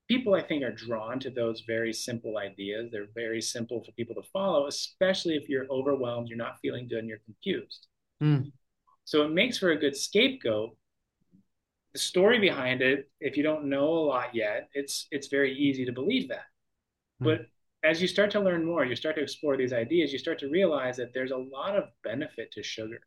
people 0.09 0.35
I 0.35 0.43
think 0.43 0.63
are 0.63 0.73
drawn 0.73 1.19
to 1.21 1.31
those 1.31 1.63
very 1.67 1.93
simple 1.93 2.39
ideas. 2.39 2.91
They're 2.91 3.07
very 3.15 3.41
simple 3.41 3.83
for 3.83 3.93
people 3.93 4.15
to 4.17 4.29
follow, 4.33 4.67
especially 4.67 5.37
if 5.37 5.49
you're 5.49 5.67
overwhelmed, 5.71 6.29
you're 6.29 6.39
not 6.39 6.61
feeling 6.61 6.89
good, 6.89 6.99
and 6.99 7.09
you're 7.09 7.19
confused. 7.25 7.87
Mm. 8.23 8.53
So 9.05 9.23
it 9.23 9.33
makes 9.33 9.59
for 9.59 9.71
a 9.71 9.79
good 9.79 9.97
scapegoat. 9.97 10.77
The 11.93 11.99
story 11.99 12.39
behind 12.39 12.83
it, 12.83 13.09
if 13.21 13.37
you 13.37 13.43
don't 13.43 13.67
know 13.67 13.89
a 13.89 14.07
lot 14.07 14.35
yet, 14.35 14.69
it's 14.75 15.07
it's 15.11 15.29
very 15.29 15.57
easy 15.57 15.85
to 15.85 15.93
believe 15.93 16.29
that. 16.29 16.47
Mm. 17.23 17.25
But 17.25 17.47
as 17.89 18.01
you 18.01 18.09
start 18.09 18.31
to 18.33 18.41
learn 18.41 18.65
more, 18.65 18.85
you 18.85 18.97
start 18.97 19.15
to 19.17 19.23
explore 19.23 19.57
these 19.57 19.73
ideas, 19.73 20.13
you 20.13 20.19
start 20.19 20.39
to 20.41 20.49
realize 20.49 20.97
that 20.97 21.13
there's 21.13 21.31
a 21.31 21.37
lot 21.37 21.77
of 21.77 21.85
benefit 22.03 22.51
to 22.53 22.63
sugar. 22.63 23.01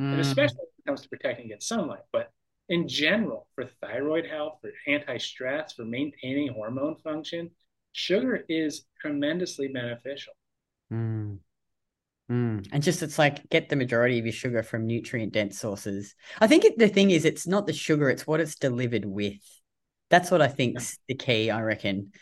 Mm. 0.00 0.12
And 0.12 0.20
especially 0.20 0.56
when 0.56 0.66
it 0.78 0.88
comes 0.88 1.02
to 1.02 1.08
protecting 1.08 1.46
against 1.46 1.68
sunlight. 1.68 2.04
But 2.12 2.32
in 2.68 2.88
general 2.88 3.46
for 3.54 3.66
thyroid 3.80 4.26
health, 4.26 4.58
for 4.60 4.70
anti 4.86 5.18
stress, 5.18 5.72
for 5.72 5.84
maintaining 5.84 6.52
hormone 6.52 6.96
function, 6.96 7.50
sugar 7.92 8.44
is 8.48 8.84
tremendously 9.00 9.68
beneficial. 9.68 10.32
Mm. 10.92 11.38
Mm. 12.30 12.66
And 12.72 12.82
just 12.82 13.02
it's 13.02 13.18
like 13.18 13.48
get 13.50 13.68
the 13.68 13.76
majority 13.76 14.18
of 14.18 14.24
your 14.24 14.32
sugar 14.32 14.62
from 14.62 14.86
nutrient 14.86 15.32
dense 15.32 15.58
sources. 15.58 16.14
I 16.40 16.46
think 16.46 16.64
it, 16.64 16.78
the 16.78 16.88
thing 16.88 17.10
is, 17.10 17.24
it's 17.24 17.46
not 17.46 17.66
the 17.66 17.72
sugar, 17.72 18.08
it's 18.08 18.26
what 18.26 18.40
it's 18.40 18.56
delivered 18.56 19.04
with. 19.04 19.42
That's 20.10 20.30
what 20.30 20.40
I 20.40 20.48
think's 20.48 20.98
yeah. 21.06 21.14
the 21.14 21.24
key, 21.24 21.50
I 21.50 21.60
reckon. 21.60 22.12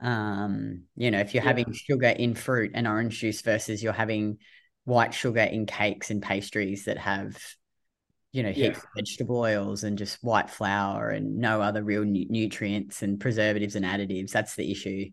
Um, 0.00 0.82
you 0.96 1.10
know, 1.10 1.18
if 1.18 1.34
you're 1.34 1.42
yeah. 1.42 1.48
having 1.48 1.72
sugar 1.72 2.08
in 2.08 2.34
fruit 2.34 2.72
and 2.74 2.86
orange 2.86 3.18
juice 3.18 3.40
versus 3.40 3.82
you're 3.82 3.92
having 3.92 4.38
white 4.84 5.14
sugar 5.14 5.40
in 5.40 5.66
cakes 5.66 6.10
and 6.10 6.22
pastries 6.22 6.84
that 6.84 6.98
have 6.98 7.42
you 8.32 8.42
know, 8.42 8.50
heaps 8.50 8.78
yeah. 8.78 8.82
of 8.82 8.88
vegetable 8.94 9.38
oils 9.38 9.84
and 9.84 9.96
just 9.96 10.22
white 10.22 10.50
flour 10.50 11.10
and 11.10 11.38
no 11.38 11.62
other 11.62 11.82
real 11.82 12.04
nu- 12.04 12.26
nutrients 12.28 13.02
and 13.02 13.18
preservatives 13.18 13.74
and 13.74 13.84
additives. 13.84 14.30
That's 14.30 14.54
the 14.54 14.70
issue. 14.70 15.06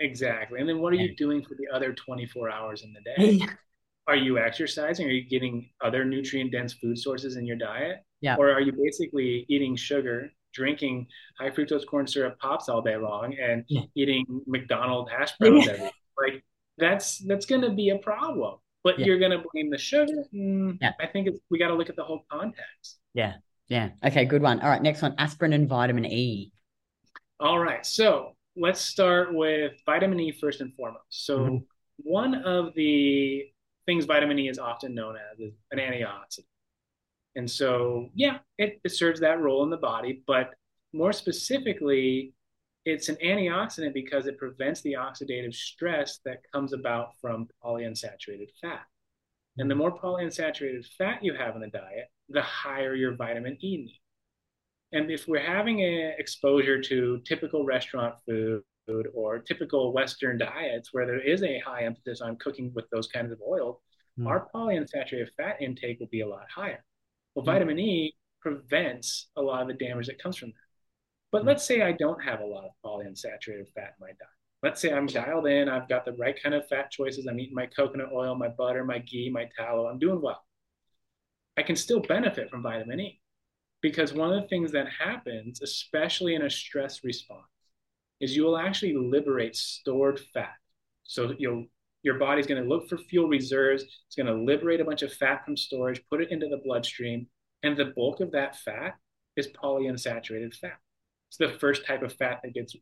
Exactly. 0.00 0.60
And 0.60 0.68
then 0.68 0.80
what 0.80 0.92
are 0.92 0.96
yeah. 0.96 1.02
you 1.02 1.16
doing 1.16 1.42
for 1.42 1.54
the 1.54 1.74
other 1.74 1.92
24 1.92 2.50
hours 2.50 2.82
in 2.82 2.94
the 2.94 3.00
day? 3.16 3.46
are 4.06 4.16
you 4.16 4.38
exercising? 4.38 5.06
Are 5.06 5.12
you 5.12 5.28
getting 5.28 5.68
other 5.82 6.04
nutrient 6.04 6.52
dense 6.52 6.72
food 6.72 6.98
sources 6.98 7.36
in 7.36 7.46
your 7.46 7.56
diet? 7.56 7.98
Yeah. 8.20 8.36
Or 8.36 8.50
are 8.50 8.60
you 8.60 8.72
basically 8.72 9.44
eating 9.48 9.76
sugar, 9.76 10.30
drinking 10.52 11.06
high 11.38 11.50
fructose 11.50 11.86
corn 11.86 12.06
syrup 12.06 12.38
pops 12.38 12.68
all 12.68 12.80
day 12.80 12.96
long 12.96 13.34
and 13.38 13.64
yeah. 13.68 13.82
eating 13.94 14.24
McDonald's 14.46 15.10
hash 15.10 15.36
browns 15.38 15.68
every 15.68 15.80
day? 15.80 15.90
Like 16.18 16.44
that's 16.78 17.18
that's 17.18 17.46
gonna 17.46 17.72
be 17.72 17.90
a 17.90 17.98
problem 17.98 18.56
but 18.84 18.98
yeah. 18.98 19.06
you're 19.06 19.18
going 19.18 19.32
to 19.32 19.42
blame 19.52 19.70
the 19.70 19.78
sugar. 19.78 20.24
Mm, 20.32 20.78
yeah. 20.80 20.92
I 21.00 21.06
think 21.06 21.26
it's, 21.26 21.40
we 21.50 21.58
got 21.58 21.68
to 21.68 21.74
look 21.74 21.88
at 21.88 21.96
the 21.96 22.04
whole 22.04 22.24
context. 22.30 22.98
Yeah. 23.14 23.34
Yeah. 23.68 23.88
Okay. 24.04 24.26
Good 24.26 24.42
one. 24.42 24.60
All 24.60 24.68
right. 24.68 24.82
Next 24.82 25.02
one 25.02 25.14
aspirin 25.18 25.54
and 25.54 25.68
vitamin 25.68 26.04
E. 26.04 26.52
All 27.40 27.58
right. 27.58 27.84
So 27.84 28.36
let's 28.56 28.80
start 28.80 29.34
with 29.34 29.72
vitamin 29.86 30.20
E 30.20 30.32
first 30.32 30.60
and 30.60 30.72
foremost. 30.74 31.02
So, 31.10 31.38
mm-hmm. 31.38 31.56
one 31.98 32.34
of 32.34 32.74
the 32.74 33.44
things 33.86 34.04
vitamin 34.04 34.38
E 34.38 34.48
is 34.48 34.58
often 34.58 34.94
known 34.94 35.16
as 35.16 35.40
is 35.40 35.54
an 35.70 35.78
antioxidant. 35.78 36.44
And 37.36 37.50
so, 37.50 38.10
yeah, 38.14 38.38
it, 38.58 38.80
it 38.84 38.90
serves 38.90 39.20
that 39.20 39.40
role 39.40 39.64
in 39.64 39.70
the 39.70 39.76
body, 39.76 40.22
but 40.26 40.50
more 40.92 41.12
specifically, 41.12 42.32
it's 42.84 43.08
an 43.08 43.16
antioxidant 43.24 43.94
because 43.94 44.26
it 44.26 44.38
prevents 44.38 44.82
the 44.82 44.92
oxidative 44.92 45.54
stress 45.54 46.20
that 46.24 46.38
comes 46.52 46.72
about 46.72 47.08
from 47.20 47.48
polyunsaturated 47.64 48.50
fat. 48.60 48.82
And 49.56 49.70
the 49.70 49.74
more 49.74 49.96
polyunsaturated 49.96 50.84
fat 50.98 51.22
you 51.22 51.34
have 51.34 51.54
in 51.54 51.62
the 51.62 51.68
diet, 51.68 52.08
the 52.28 52.42
higher 52.42 52.94
your 52.94 53.14
vitamin 53.14 53.56
E 53.62 53.76
need. 53.78 54.00
And 54.92 55.10
if 55.10 55.26
we're 55.26 55.40
having 55.40 55.82
an 55.82 56.14
exposure 56.18 56.80
to 56.82 57.20
typical 57.24 57.64
restaurant 57.64 58.14
food 58.26 58.62
or 59.14 59.38
typical 59.38 59.92
Western 59.92 60.38
diets 60.38 60.90
where 60.92 61.06
there 61.06 61.20
is 61.20 61.42
a 61.42 61.58
high 61.60 61.84
emphasis 61.84 62.20
on 62.20 62.36
cooking 62.36 62.70
with 62.74 62.84
those 62.90 63.08
kinds 63.08 63.32
of 63.32 63.40
oils, 63.46 63.78
mm. 64.18 64.26
our 64.26 64.48
polyunsaturated 64.54 65.28
fat 65.36 65.56
intake 65.60 65.98
will 66.00 66.08
be 66.08 66.20
a 66.20 66.28
lot 66.28 66.46
higher. 66.54 66.84
Well, 67.34 67.44
mm. 67.44 67.46
vitamin 67.46 67.78
E 67.78 68.14
prevents 68.40 69.30
a 69.36 69.42
lot 69.42 69.62
of 69.62 69.68
the 69.68 69.74
damage 69.74 70.06
that 70.06 70.22
comes 70.22 70.36
from 70.36 70.50
that. 70.50 70.63
But 71.34 71.42
mm. 71.42 71.46
let's 71.46 71.64
say 71.64 71.82
I 71.82 71.90
don't 71.90 72.22
have 72.22 72.38
a 72.38 72.46
lot 72.46 72.64
of 72.64 72.70
polyunsaturated 72.84 73.72
fat 73.74 73.94
in 73.98 74.00
my 74.00 74.06
diet. 74.06 74.38
Let's 74.62 74.80
say 74.80 74.92
I'm 74.92 75.06
dialed 75.06 75.48
in, 75.48 75.68
I've 75.68 75.88
got 75.88 76.04
the 76.04 76.12
right 76.12 76.40
kind 76.40 76.54
of 76.54 76.68
fat 76.68 76.92
choices. 76.92 77.26
I'm 77.26 77.40
eating 77.40 77.56
my 77.56 77.66
coconut 77.66 78.12
oil, 78.12 78.36
my 78.36 78.46
butter, 78.46 78.84
my 78.84 79.00
ghee, 79.00 79.30
my 79.30 79.48
tallow. 79.56 79.88
I'm 79.88 79.98
doing 79.98 80.22
well. 80.22 80.44
I 81.56 81.62
can 81.62 81.74
still 81.74 81.98
benefit 81.98 82.50
from 82.50 82.62
vitamin 82.62 83.00
E 83.00 83.20
because 83.82 84.12
one 84.12 84.32
of 84.32 84.40
the 84.40 84.48
things 84.48 84.70
that 84.72 84.86
happens, 84.88 85.60
especially 85.60 86.36
in 86.36 86.42
a 86.42 86.50
stress 86.50 87.02
response, 87.02 87.42
is 88.20 88.36
you 88.36 88.44
will 88.44 88.56
actually 88.56 88.94
liberate 88.94 89.56
stored 89.56 90.20
fat. 90.32 90.54
So 91.02 91.34
you'll 91.36 91.66
your 92.04 92.18
body's 92.18 92.46
going 92.46 92.62
to 92.62 92.68
look 92.68 92.88
for 92.88 92.96
fuel 92.96 93.28
reserves. 93.28 93.82
It's 93.82 94.14
going 94.16 94.26
to 94.26 94.34
liberate 94.34 94.80
a 94.80 94.84
bunch 94.84 95.02
of 95.02 95.12
fat 95.12 95.44
from 95.44 95.56
storage, 95.56 96.00
put 96.08 96.20
it 96.20 96.30
into 96.30 96.46
the 96.46 96.60
bloodstream, 96.64 97.26
and 97.64 97.76
the 97.76 97.92
bulk 97.96 98.20
of 98.20 98.30
that 98.32 98.56
fat 98.58 98.94
is 99.36 99.48
polyunsaturated 99.48 100.54
fat. 100.54 100.78
It's 101.38 101.52
the 101.52 101.58
first 101.58 101.84
type 101.84 102.02
of 102.02 102.12
fat 102.12 102.40
that 102.44 102.54
gets 102.54 102.76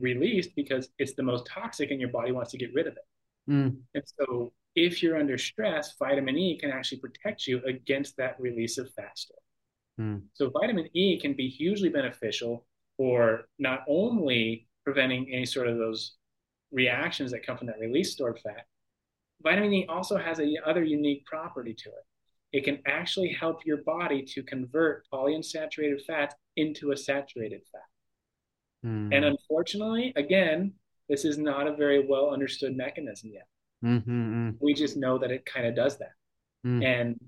released 0.00 0.54
because 0.56 0.88
it's 0.98 1.14
the 1.14 1.22
most 1.22 1.46
toxic 1.46 1.90
and 1.90 2.00
your 2.00 2.08
body 2.08 2.32
wants 2.32 2.50
to 2.52 2.58
get 2.58 2.72
rid 2.74 2.86
of 2.86 2.94
it. 2.94 3.50
Mm. 3.50 3.76
And 3.94 4.04
so 4.18 4.52
if 4.74 5.02
you're 5.02 5.18
under 5.18 5.36
stress, 5.36 5.94
vitamin 5.98 6.38
E 6.38 6.58
can 6.58 6.70
actually 6.70 6.98
protect 6.98 7.46
you 7.46 7.60
against 7.66 8.16
that 8.16 8.40
release 8.40 8.78
of 8.78 8.90
fat 8.94 9.18
store. 9.18 9.36
Mm. 10.00 10.22
So 10.32 10.48
vitamin 10.48 10.88
E 10.94 11.18
can 11.20 11.34
be 11.34 11.48
hugely 11.48 11.90
beneficial 11.90 12.64
for 12.96 13.42
not 13.58 13.80
only 13.88 14.68
preventing 14.84 15.30
any 15.32 15.44
sort 15.44 15.68
of 15.68 15.76
those 15.76 16.14
reactions 16.72 17.30
that 17.32 17.44
come 17.44 17.58
from 17.58 17.66
that 17.66 17.78
release 17.78 18.12
stored 18.12 18.38
fat, 18.38 18.64
vitamin 19.42 19.72
E 19.72 19.86
also 19.88 20.16
has 20.16 20.40
a 20.40 20.54
other 20.64 20.82
unique 20.82 21.26
property 21.26 21.74
to 21.74 21.90
it. 21.90 22.56
It 22.56 22.64
can 22.64 22.78
actually 22.86 23.36
help 23.38 23.66
your 23.66 23.82
body 23.84 24.22
to 24.22 24.42
convert 24.42 25.06
polyunsaturated 25.12 26.02
fats 26.06 26.34
into 26.56 26.92
a 26.92 26.96
saturated 26.96 27.60
fat. 27.70 27.82
Mm. 28.84 29.14
And 29.14 29.24
unfortunately, 29.24 30.12
again, 30.16 30.72
this 31.08 31.24
is 31.24 31.38
not 31.38 31.66
a 31.66 31.74
very 31.74 32.06
well 32.06 32.30
understood 32.30 32.76
mechanism 32.76 33.30
yet. 33.32 33.46
Mm-hmm. 33.84 34.50
We 34.60 34.74
just 34.74 34.96
know 34.96 35.18
that 35.18 35.30
it 35.30 35.46
kind 35.46 35.66
of 35.66 35.74
does 35.74 35.98
that. 35.98 36.12
Mm. 36.66 36.84
And 36.84 37.20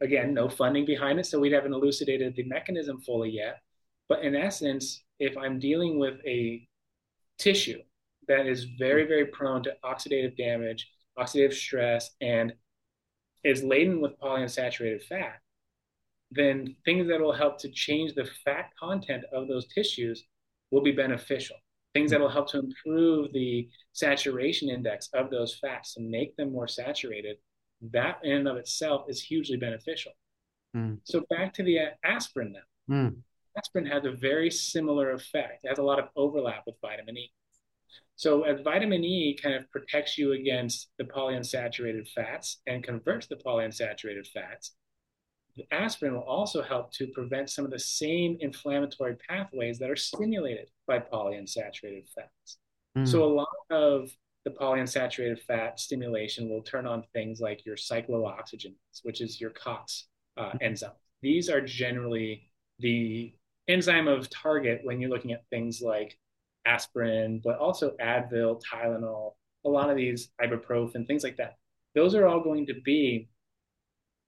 again, 0.00 0.34
no 0.34 0.48
funding 0.48 0.84
behind 0.84 1.18
it, 1.18 1.26
so 1.26 1.38
we 1.38 1.52
haven't 1.52 1.72
elucidated 1.72 2.34
the 2.34 2.44
mechanism 2.44 3.00
fully 3.00 3.30
yet. 3.30 3.60
But 4.08 4.24
in 4.24 4.34
essence, 4.34 5.02
if 5.18 5.36
I'm 5.36 5.58
dealing 5.58 5.98
with 5.98 6.14
a 6.26 6.66
tissue 7.38 7.80
that 8.28 8.46
is 8.46 8.64
very, 8.78 9.06
very 9.06 9.26
prone 9.26 9.62
to 9.64 9.74
oxidative 9.84 10.36
damage, 10.36 10.88
oxidative 11.18 11.54
stress, 11.54 12.10
and 12.20 12.52
is 13.44 13.64
laden 13.64 14.00
with 14.00 14.18
polyunsaturated 14.20 15.02
fat, 15.04 15.40
then 16.30 16.76
things 16.84 17.08
that 17.08 17.20
will 17.20 17.32
help 17.32 17.58
to 17.58 17.70
change 17.70 18.14
the 18.14 18.28
fat 18.44 18.70
content 18.78 19.24
of 19.32 19.48
those 19.48 19.66
tissues 19.66 20.24
will 20.72 20.82
be 20.82 20.90
beneficial. 20.90 21.56
Things 21.94 22.10
that 22.10 22.20
will 22.20 22.30
help 22.30 22.48
to 22.50 22.58
improve 22.58 23.32
the 23.32 23.68
saturation 23.92 24.68
index 24.70 25.08
of 25.14 25.30
those 25.30 25.54
fats 25.60 25.96
and 25.96 26.10
make 26.10 26.34
them 26.36 26.50
more 26.50 26.66
saturated 26.66 27.36
that 27.90 28.18
in 28.22 28.32
and 28.32 28.48
of 28.48 28.56
itself 28.56 29.06
is 29.08 29.22
hugely 29.22 29.56
beneficial. 29.56 30.12
Mm. 30.76 30.98
So 31.04 31.24
back 31.28 31.52
to 31.54 31.62
the 31.62 31.78
aspirin 32.04 32.54
now. 32.54 32.94
Mm. 32.94 33.16
Aspirin 33.58 33.86
has 33.86 34.04
a 34.04 34.12
very 34.12 34.50
similar 34.50 35.12
effect. 35.12 35.64
It 35.64 35.68
has 35.68 35.78
a 35.78 35.82
lot 35.82 35.98
of 35.98 36.06
overlap 36.16 36.62
with 36.66 36.76
vitamin 36.80 37.18
E. 37.18 37.30
So 38.16 38.42
as 38.42 38.60
vitamin 38.62 39.04
E 39.04 39.36
kind 39.40 39.54
of 39.54 39.70
protects 39.70 40.16
you 40.16 40.32
against 40.32 40.88
the 40.96 41.04
polyunsaturated 41.04 42.08
fats 42.08 42.60
and 42.66 42.82
converts 42.82 43.26
the 43.26 43.36
polyunsaturated 43.36 44.26
fats, 44.28 44.72
aspirin 45.70 46.14
will 46.14 46.22
also 46.22 46.62
help 46.62 46.92
to 46.92 47.06
prevent 47.08 47.50
some 47.50 47.64
of 47.64 47.70
the 47.70 47.78
same 47.78 48.36
inflammatory 48.40 49.16
pathways 49.28 49.78
that 49.78 49.90
are 49.90 49.96
stimulated 49.96 50.68
by 50.86 50.98
polyunsaturated 50.98 52.08
fats. 52.14 52.58
Mm. 52.96 53.06
So 53.06 53.24
a 53.24 53.26
lot 53.26 53.48
of 53.70 54.10
the 54.44 54.50
polyunsaturated 54.50 55.40
fat 55.40 55.78
stimulation 55.78 56.48
will 56.48 56.62
turn 56.62 56.86
on 56.86 57.04
things 57.12 57.40
like 57.40 57.64
your 57.64 57.76
cyclooxygenase, 57.76 59.00
which 59.02 59.20
is 59.20 59.40
your 59.40 59.50
COX 59.50 60.08
uh, 60.36 60.52
enzyme. 60.60 60.90
These 61.20 61.48
are 61.48 61.60
generally 61.60 62.50
the 62.78 63.32
enzyme 63.68 64.08
of 64.08 64.28
target 64.30 64.80
when 64.82 65.00
you're 65.00 65.10
looking 65.10 65.32
at 65.32 65.44
things 65.50 65.80
like 65.80 66.18
aspirin, 66.66 67.40
but 67.44 67.58
also 67.58 67.94
Advil, 68.00 68.60
Tylenol, 68.62 69.32
a 69.64 69.68
lot 69.68 69.90
of 69.90 69.96
these 69.96 70.30
ibuprofen, 70.40 71.06
things 71.06 71.22
like 71.22 71.36
that. 71.36 71.56
Those 71.94 72.14
are 72.14 72.26
all 72.26 72.40
going 72.40 72.66
to 72.66 72.74
be 72.84 73.28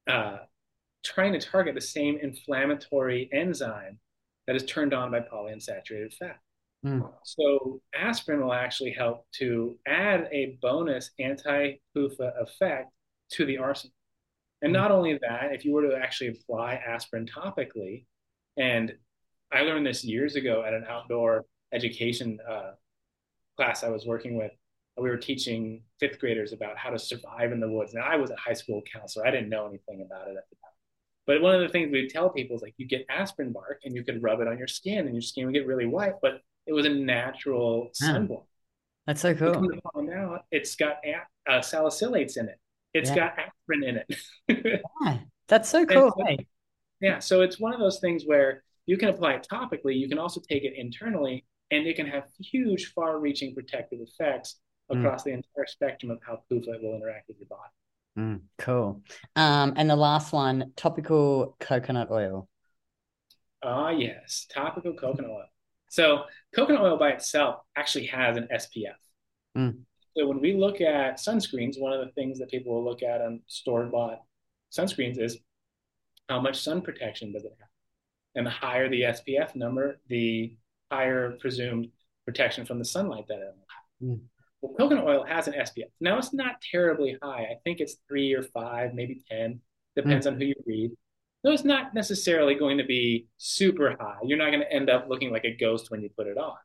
uh, 0.06 0.38
trying 1.04 1.32
to 1.32 1.38
target 1.38 1.74
the 1.74 1.80
same 1.80 2.18
inflammatory 2.22 3.28
enzyme 3.32 3.98
that 4.46 4.56
is 4.56 4.64
turned 4.64 4.94
on 4.94 5.10
by 5.10 5.20
polyunsaturated 5.20 6.14
fat. 6.14 6.38
Mm. 6.84 7.10
So 7.22 7.80
aspirin 7.98 8.42
will 8.42 8.52
actually 8.52 8.92
help 8.92 9.26
to 9.36 9.76
add 9.86 10.28
a 10.32 10.58
bonus 10.60 11.10
anti-PUFA 11.18 12.42
effect 12.42 12.90
to 13.32 13.46
the 13.46 13.58
arsenal. 13.58 13.94
And 14.62 14.70
mm. 14.70 14.74
not 14.74 14.90
only 14.90 15.18
that, 15.22 15.52
if 15.52 15.64
you 15.64 15.72
were 15.72 15.88
to 15.88 15.96
actually 15.96 16.28
apply 16.28 16.74
aspirin 16.74 17.26
topically, 17.26 18.04
and 18.56 18.92
I 19.52 19.62
learned 19.62 19.86
this 19.86 20.04
years 20.04 20.36
ago 20.36 20.64
at 20.66 20.74
an 20.74 20.84
outdoor 20.88 21.44
education 21.72 22.38
uh, 22.48 22.72
class 23.56 23.82
I 23.84 23.88
was 23.88 24.04
working 24.06 24.36
with. 24.36 24.52
We 24.96 25.10
were 25.10 25.16
teaching 25.16 25.82
fifth 25.98 26.20
graders 26.20 26.52
about 26.52 26.76
how 26.76 26.90
to 26.90 26.98
survive 26.98 27.50
in 27.50 27.60
the 27.60 27.68
woods. 27.68 27.94
Now, 27.94 28.02
I 28.02 28.16
was 28.16 28.30
a 28.30 28.36
high 28.36 28.52
school 28.52 28.82
counselor. 28.92 29.26
I 29.26 29.30
didn't 29.30 29.48
know 29.48 29.66
anything 29.66 30.06
about 30.06 30.28
it 30.28 30.36
at 30.36 30.48
the 30.50 30.56
time. 30.56 30.73
But 31.26 31.40
one 31.40 31.54
of 31.54 31.62
the 31.62 31.68
things 31.68 31.90
we 31.90 32.08
tell 32.08 32.28
people 32.28 32.56
is 32.56 32.62
like 32.62 32.74
you 32.76 32.86
get 32.86 33.06
aspirin 33.08 33.52
bark 33.52 33.80
and 33.84 33.94
you 33.94 34.04
could 34.04 34.22
rub 34.22 34.40
it 34.40 34.48
on 34.48 34.58
your 34.58 34.66
skin 34.66 35.06
and 35.06 35.14
your 35.14 35.22
skin 35.22 35.46
would 35.46 35.54
get 35.54 35.66
really 35.66 35.86
white. 35.86 36.14
But 36.20 36.40
it 36.66 36.72
was 36.72 36.86
a 36.86 36.90
natural 36.90 37.90
sunblock. 38.00 38.44
That's 39.06 39.20
so 39.20 39.34
cool. 39.34 39.52
Come 39.52 39.68
to 39.68 39.80
find 39.92 40.10
out, 40.10 40.44
it's 40.50 40.76
got 40.76 40.96
uh, 41.48 41.58
salicylates 41.58 42.36
in 42.38 42.48
it. 42.48 42.58
It's 42.94 43.10
yeah. 43.10 43.16
got 43.16 43.38
aspirin 43.38 43.84
in 43.84 43.96
it. 43.96 44.82
yeah, 45.02 45.18
that's 45.48 45.68
so 45.68 45.84
cool. 45.84 46.12
So, 46.16 46.24
hey. 46.26 46.46
Yeah, 47.00 47.18
so 47.18 47.42
it's 47.42 47.60
one 47.60 47.74
of 47.74 47.80
those 47.80 48.00
things 48.00 48.24
where 48.24 48.62
you 48.86 48.96
can 48.96 49.08
apply 49.08 49.34
it 49.34 49.46
topically. 49.50 49.98
You 49.98 50.08
can 50.08 50.18
also 50.18 50.40
take 50.48 50.64
it 50.64 50.74
internally, 50.76 51.44
and 51.70 51.86
it 51.86 51.96
can 51.96 52.06
have 52.06 52.24
huge, 52.38 52.92
far-reaching 52.94 53.54
protective 53.54 53.98
effects 54.00 54.60
mm. 54.90 54.98
across 54.98 55.22
mm. 55.22 55.24
the 55.24 55.30
entire 55.32 55.66
spectrum 55.66 56.10
of 56.10 56.18
how 56.26 56.40
PUFA 56.50 56.82
will 56.82 56.94
interact 56.94 57.28
with 57.28 57.38
your 57.38 57.48
body. 57.48 57.72
Mm, 58.18 58.42
cool. 58.58 59.02
Um, 59.34 59.74
and 59.76 59.90
the 59.90 59.96
last 59.96 60.32
one, 60.32 60.72
topical 60.76 61.56
coconut 61.60 62.10
oil. 62.10 62.48
Ah, 63.62 63.90
yes, 63.90 64.46
topical 64.52 64.94
coconut 64.94 65.30
oil. 65.30 65.46
So 65.90 66.24
coconut 66.54 66.82
oil 66.82 66.96
by 66.96 67.10
itself 67.10 67.60
actually 67.76 68.06
has 68.06 68.36
an 68.36 68.48
SPF. 68.52 68.96
Mm. 69.56 69.78
So 70.16 70.28
when 70.28 70.40
we 70.40 70.54
look 70.54 70.80
at 70.80 71.18
sunscreens, 71.18 71.80
one 71.80 71.92
of 71.92 72.04
the 72.04 72.12
things 72.12 72.38
that 72.38 72.50
people 72.50 72.74
will 72.74 72.84
look 72.84 73.02
at 73.02 73.20
on 73.20 73.40
store 73.46 73.86
bought 73.86 74.20
sunscreens 74.76 75.18
is 75.18 75.38
how 76.28 76.40
much 76.40 76.60
sun 76.60 76.82
protection 76.82 77.32
does 77.32 77.44
it 77.44 77.52
have? 77.58 77.68
And 78.36 78.46
the 78.46 78.50
higher 78.50 78.88
the 78.88 79.02
SPF 79.02 79.54
number, 79.54 80.00
the 80.08 80.56
higher 80.90 81.36
presumed 81.40 81.88
protection 82.24 82.64
from 82.64 82.78
the 82.78 82.84
sunlight 82.84 83.26
that 83.28 83.38
it 83.38 83.54
will 83.56 84.08
have. 84.10 84.18
Mm. 84.18 84.20
Well, 84.64 84.74
coconut 84.78 85.04
oil 85.04 85.24
has 85.24 85.46
an 85.46 85.52
SPF. 85.54 85.90
Now 86.00 86.16
it's 86.16 86.32
not 86.32 86.62
terribly 86.72 87.18
high. 87.22 87.42
I 87.42 87.56
think 87.64 87.80
it's 87.80 87.96
three 88.08 88.32
or 88.32 88.42
five, 88.42 88.94
maybe 88.94 89.22
10, 89.30 89.60
depends 89.94 90.26
mm. 90.26 90.32
on 90.32 90.40
who 90.40 90.46
you 90.46 90.54
read. 90.66 90.90
So 91.44 91.52
it's 91.52 91.64
not 91.64 91.92
necessarily 91.92 92.54
going 92.54 92.78
to 92.78 92.84
be 92.84 93.26
super 93.36 93.94
high. 94.00 94.16
You're 94.24 94.38
not 94.38 94.48
going 94.50 94.62
to 94.62 94.72
end 94.72 94.88
up 94.88 95.06
looking 95.06 95.30
like 95.30 95.44
a 95.44 95.54
ghost 95.54 95.90
when 95.90 96.00
you 96.00 96.08
put 96.16 96.28
it 96.28 96.38
on. 96.38 96.56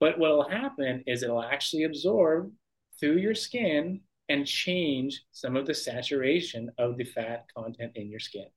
But 0.00 0.18
what 0.18 0.32
will 0.32 0.48
happen 0.50 1.02
is 1.06 1.22
it'll 1.22 1.42
actually 1.42 1.84
absorb 1.84 2.52
through 3.00 3.16
your 3.16 3.34
skin 3.34 4.02
and 4.28 4.46
change 4.46 5.22
some 5.32 5.56
of 5.56 5.66
the 5.66 5.72
saturation 5.72 6.70
of 6.76 6.98
the 6.98 7.04
fat 7.04 7.46
content 7.56 7.92
in 7.94 8.10
your 8.10 8.20
skin. 8.20 8.48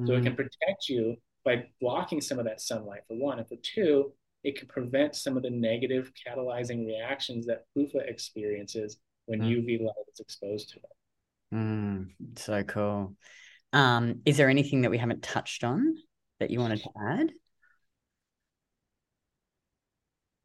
Mm-hmm. 0.00 0.06
So 0.08 0.14
it 0.14 0.24
can 0.24 0.32
mm. 0.32 0.36
protect 0.36 0.88
you 0.88 1.14
by 1.44 1.66
blocking 1.80 2.20
some 2.20 2.40
of 2.40 2.44
that 2.46 2.60
sunlight 2.60 3.02
for 3.06 3.16
one. 3.16 3.38
And 3.38 3.48
for 3.48 3.56
two, 3.62 4.12
it 4.42 4.58
could 4.58 4.68
prevent 4.68 5.14
some 5.14 5.36
of 5.36 5.42
the 5.42 5.50
negative 5.50 6.12
catalyzing 6.14 6.86
reactions 6.86 7.46
that 7.46 7.64
PUFA 7.76 8.08
experiences 8.08 8.98
when 9.26 9.40
mm. 9.40 9.48
UV 9.48 9.82
light 9.82 9.94
is 10.12 10.20
exposed 10.20 10.70
to 10.70 10.76
it. 10.76 11.54
Mm, 11.54 12.10
so 12.36 12.62
cool. 12.62 13.16
Um, 13.72 14.20
is 14.24 14.36
there 14.36 14.48
anything 14.48 14.82
that 14.82 14.90
we 14.90 14.98
haven't 14.98 15.22
touched 15.22 15.62
on 15.62 15.94
that 16.38 16.50
you 16.50 16.58
wanted 16.58 16.82
to 16.82 16.90
add? 17.00 17.32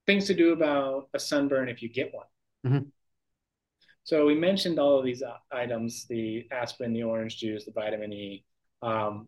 Things 0.06 0.28
to 0.28 0.34
do 0.34 0.54
about 0.54 1.10
a 1.14 1.20
sunburn 1.20 1.70
if 1.70 1.82
you 1.82 1.90
get 1.90 2.14
one. 2.14 2.26
Mm-hmm. 2.68 2.90
So 4.04 4.26
we 4.26 4.36
mentioned 4.36 4.78
all 4.78 5.00
of 5.00 5.06
these 5.06 5.24
uh, 5.24 5.38
items: 5.52 6.06
the 6.08 6.46
aspirin, 6.52 6.94
the 6.94 7.04
orange 7.04 7.38
juice, 7.38 7.66
the 7.66 7.72
vitamin 7.72 8.14
E. 8.14 8.46
Um, 8.84 9.28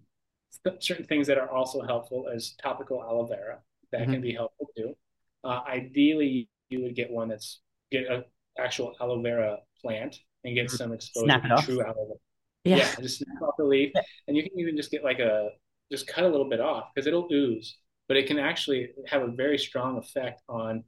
certain 0.80 1.06
things 1.06 1.26
that 1.28 1.40
are 1.40 1.50
also 1.50 1.82
helpful 1.82 2.30
as 2.34 2.54
topical 2.62 3.02
aloe 3.02 3.26
vera 3.26 3.60
that 3.92 4.02
mm-hmm. 4.02 4.14
can 4.14 4.22
be 4.22 4.34
helpful 4.34 4.70
too. 4.76 4.96
Uh, 5.44 5.62
ideally, 5.68 6.50
you 6.70 6.84
would 6.84 6.96
get 6.96 7.10
one 7.12 7.30
that's 7.30 7.62
get 7.92 8.10
an 8.10 8.24
actual 8.58 8.96
aloe 9.00 9.22
vera 9.22 9.58
plant 9.82 10.18
and 10.44 10.56
get 10.56 10.68
mm-hmm. 10.68 10.76
some 10.76 10.94
exposure 10.94 11.28
to 11.28 11.62
true 11.64 11.82
aloe 11.82 11.94
vera. 12.06 12.20
Yeah. 12.64 12.78
yeah, 12.78 12.96
just 13.02 13.20
snap 13.20 13.42
off 13.42 13.56
the 13.58 13.64
leaf, 13.64 13.94
and 14.28 14.36
you 14.36 14.44
can 14.44 14.60
even 14.60 14.76
just 14.76 14.92
get 14.92 15.04
like 15.04 15.20
a 15.20 15.50
just 15.92 16.08
cut 16.08 16.26
a 16.26 16.28
little 16.28 16.50
bit 16.50 16.60
off 16.60 16.90
because 16.94 17.08
it'll 17.08 17.28
ooze, 17.32 17.78
but 18.08 18.18
it 18.18 18.28
can 18.28 18.40
actually 18.40 18.90
have 19.08 19.22
a 19.22 19.28
very 19.28 19.58
strong 19.58 19.98
effect 19.98 20.42
on 20.50 20.84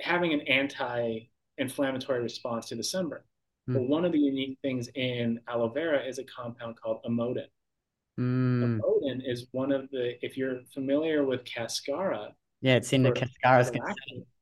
having 0.00 0.32
an 0.32 0.40
anti-inflammatory 0.42 2.20
response 2.20 2.68
to 2.68 2.74
the 2.74 2.82
sunburn. 2.82 3.22
Mm. 3.68 3.74
But 3.74 3.82
one 3.88 4.04
of 4.04 4.12
the 4.12 4.18
unique 4.18 4.58
things 4.62 4.88
in 4.94 5.40
aloe 5.48 5.68
vera 5.68 6.04
is 6.04 6.18
a 6.18 6.24
compound 6.24 6.76
called 6.80 7.00
emodin. 7.08 7.46
Mm. 8.18 8.80
Emodin 8.80 9.20
is 9.24 9.46
one 9.52 9.72
of 9.72 9.90
the, 9.90 10.14
if 10.24 10.36
you're 10.36 10.60
familiar 10.72 11.24
with 11.24 11.44
cascara. 11.44 12.34
Yeah, 12.62 12.76
it's 12.76 12.92
in 12.92 13.02
the 13.02 13.12
cascara's. 13.12 13.70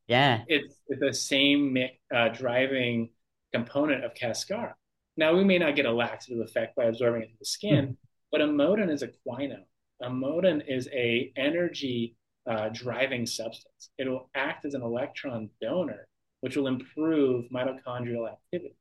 Yeah. 0.07 0.43
It's, 0.49 0.77
it's 0.89 1.01
the 1.01 1.15
same 1.15 1.77
uh, 2.15 2.29
driving 2.29 3.11
component 3.53 4.05
of 4.05 4.15
cascara. 4.15 4.75
Now, 5.17 5.35
we 5.35 5.45
may 5.45 5.59
not 5.59 5.77
get 5.77 5.87
a 5.87 5.93
laxative 5.93 6.41
effect 6.41 6.77
by 6.77 6.85
absorbing 6.85 7.23
it 7.23 7.25
into 7.27 7.39
the 7.39 7.45
skin, 7.45 7.89
mm. 7.89 7.97
but 8.31 8.41
emodin 8.41 8.91
is 8.91 9.03
a 9.03 9.09
quinone. 9.27 9.65
Emodin 10.03 10.63
is 10.67 10.89
a 10.93 11.33
energy 11.37 12.17
uh, 12.51 12.69
driving 12.73 13.27
substance. 13.27 13.91
It 13.97 14.09
will 14.09 14.29
act 14.35 14.65
as 14.65 14.75
an 14.75 14.83
electron 14.83 15.51
donor, 15.63 16.07
which 16.41 16.57
will 16.57 16.67
improve 16.67 17.47
mitochondrial 17.51 18.31
activity. 18.31 18.77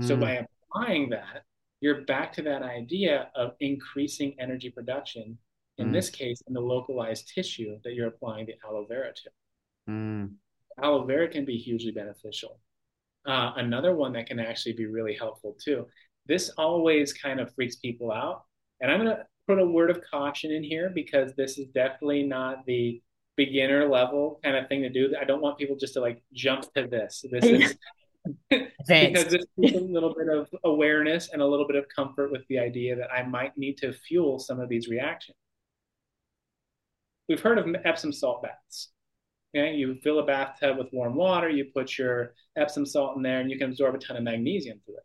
Mm. 0.00 0.08
So 0.08 0.16
by 0.16 0.46
applying 0.72 1.10
that, 1.10 1.42
you're 1.82 2.02
back 2.02 2.32
to 2.32 2.42
that 2.42 2.62
idea 2.62 3.28
of 3.34 3.54
increasing 3.58 4.36
energy 4.38 4.70
production, 4.70 5.36
in 5.78 5.88
mm. 5.88 5.92
this 5.92 6.08
case, 6.08 6.40
in 6.46 6.54
the 6.54 6.60
localized 6.60 7.32
tissue 7.34 7.76
that 7.82 7.94
you're 7.94 8.06
applying 8.06 8.46
the 8.46 8.54
aloe 8.64 8.86
vera 8.88 9.12
to. 9.12 9.30
Mm. 9.90 10.30
Aloe 10.80 11.04
vera 11.04 11.28
can 11.28 11.44
be 11.44 11.58
hugely 11.58 11.90
beneficial. 11.90 12.60
Uh, 13.26 13.52
another 13.56 13.96
one 13.96 14.12
that 14.12 14.26
can 14.26 14.38
actually 14.38 14.74
be 14.74 14.86
really 14.86 15.14
helpful 15.14 15.56
too. 15.62 15.86
This 16.26 16.50
always 16.56 17.12
kind 17.12 17.40
of 17.40 17.52
freaks 17.52 17.76
people 17.76 18.12
out. 18.12 18.44
And 18.80 18.90
I'm 18.90 19.02
going 19.02 19.16
to 19.16 19.24
put 19.48 19.58
a 19.58 19.66
word 19.66 19.90
of 19.90 20.00
caution 20.08 20.52
in 20.52 20.62
here 20.62 20.90
because 20.94 21.32
this 21.36 21.58
is 21.58 21.66
definitely 21.74 22.22
not 22.22 22.64
the 22.64 23.02
beginner 23.36 23.88
level 23.88 24.38
kind 24.44 24.56
of 24.56 24.68
thing 24.68 24.82
to 24.82 24.88
do. 24.88 25.14
I 25.20 25.24
don't 25.24 25.42
want 25.42 25.58
people 25.58 25.76
just 25.76 25.94
to 25.94 26.00
like 26.00 26.22
jump 26.32 26.72
to 26.74 26.86
this. 26.86 27.24
This 27.28 27.44
is 27.72 27.76
because 28.50 29.24
this 29.26 29.44
is 29.58 29.74
a 29.74 29.80
little 29.80 30.14
bit 30.14 30.28
of 30.28 30.48
awareness 30.64 31.30
and 31.32 31.42
a 31.42 31.46
little 31.46 31.66
bit 31.66 31.76
of 31.76 31.86
comfort 31.94 32.30
with 32.30 32.46
the 32.48 32.58
idea 32.58 32.96
that 32.96 33.12
I 33.12 33.22
might 33.22 33.56
need 33.56 33.78
to 33.78 33.92
fuel 33.92 34.38
some 34.38 34.60
of 34.60 34.68
these 34.68 34.88
reactions. 34.88 35.36
We've 37.28 37.40
heard 37.40 37.58
of 37.58 37.66
Epsom 37.84 38.12
salt 38.12 38.42
baths. 38.42 38.88
Okay, 39.54 39.74
you 39.74 39.96
fill 40.02 40.18
a 40.18 40.24
bathtub 40.24 40.78
with 40.78 40.92
warm 40.92 41.14
water, 41.14 41.48
you 41.48 41.66
put 41.74 41.98
your 41.98 42.34
Epsom 42.56 42.86
salt 42.86 43.16
in 43.16 43.22
there, 43.22 43.40
and 43.40 43.50
you 43.50 43.58
can 43.58 43.70
absorb 43.70 43.94
a 43.94 43.98
ton 43.98 44.16
of 44.16 44.22
magnesium 44.22 44.80
through 44.84 44.96
it. 44.96 45.04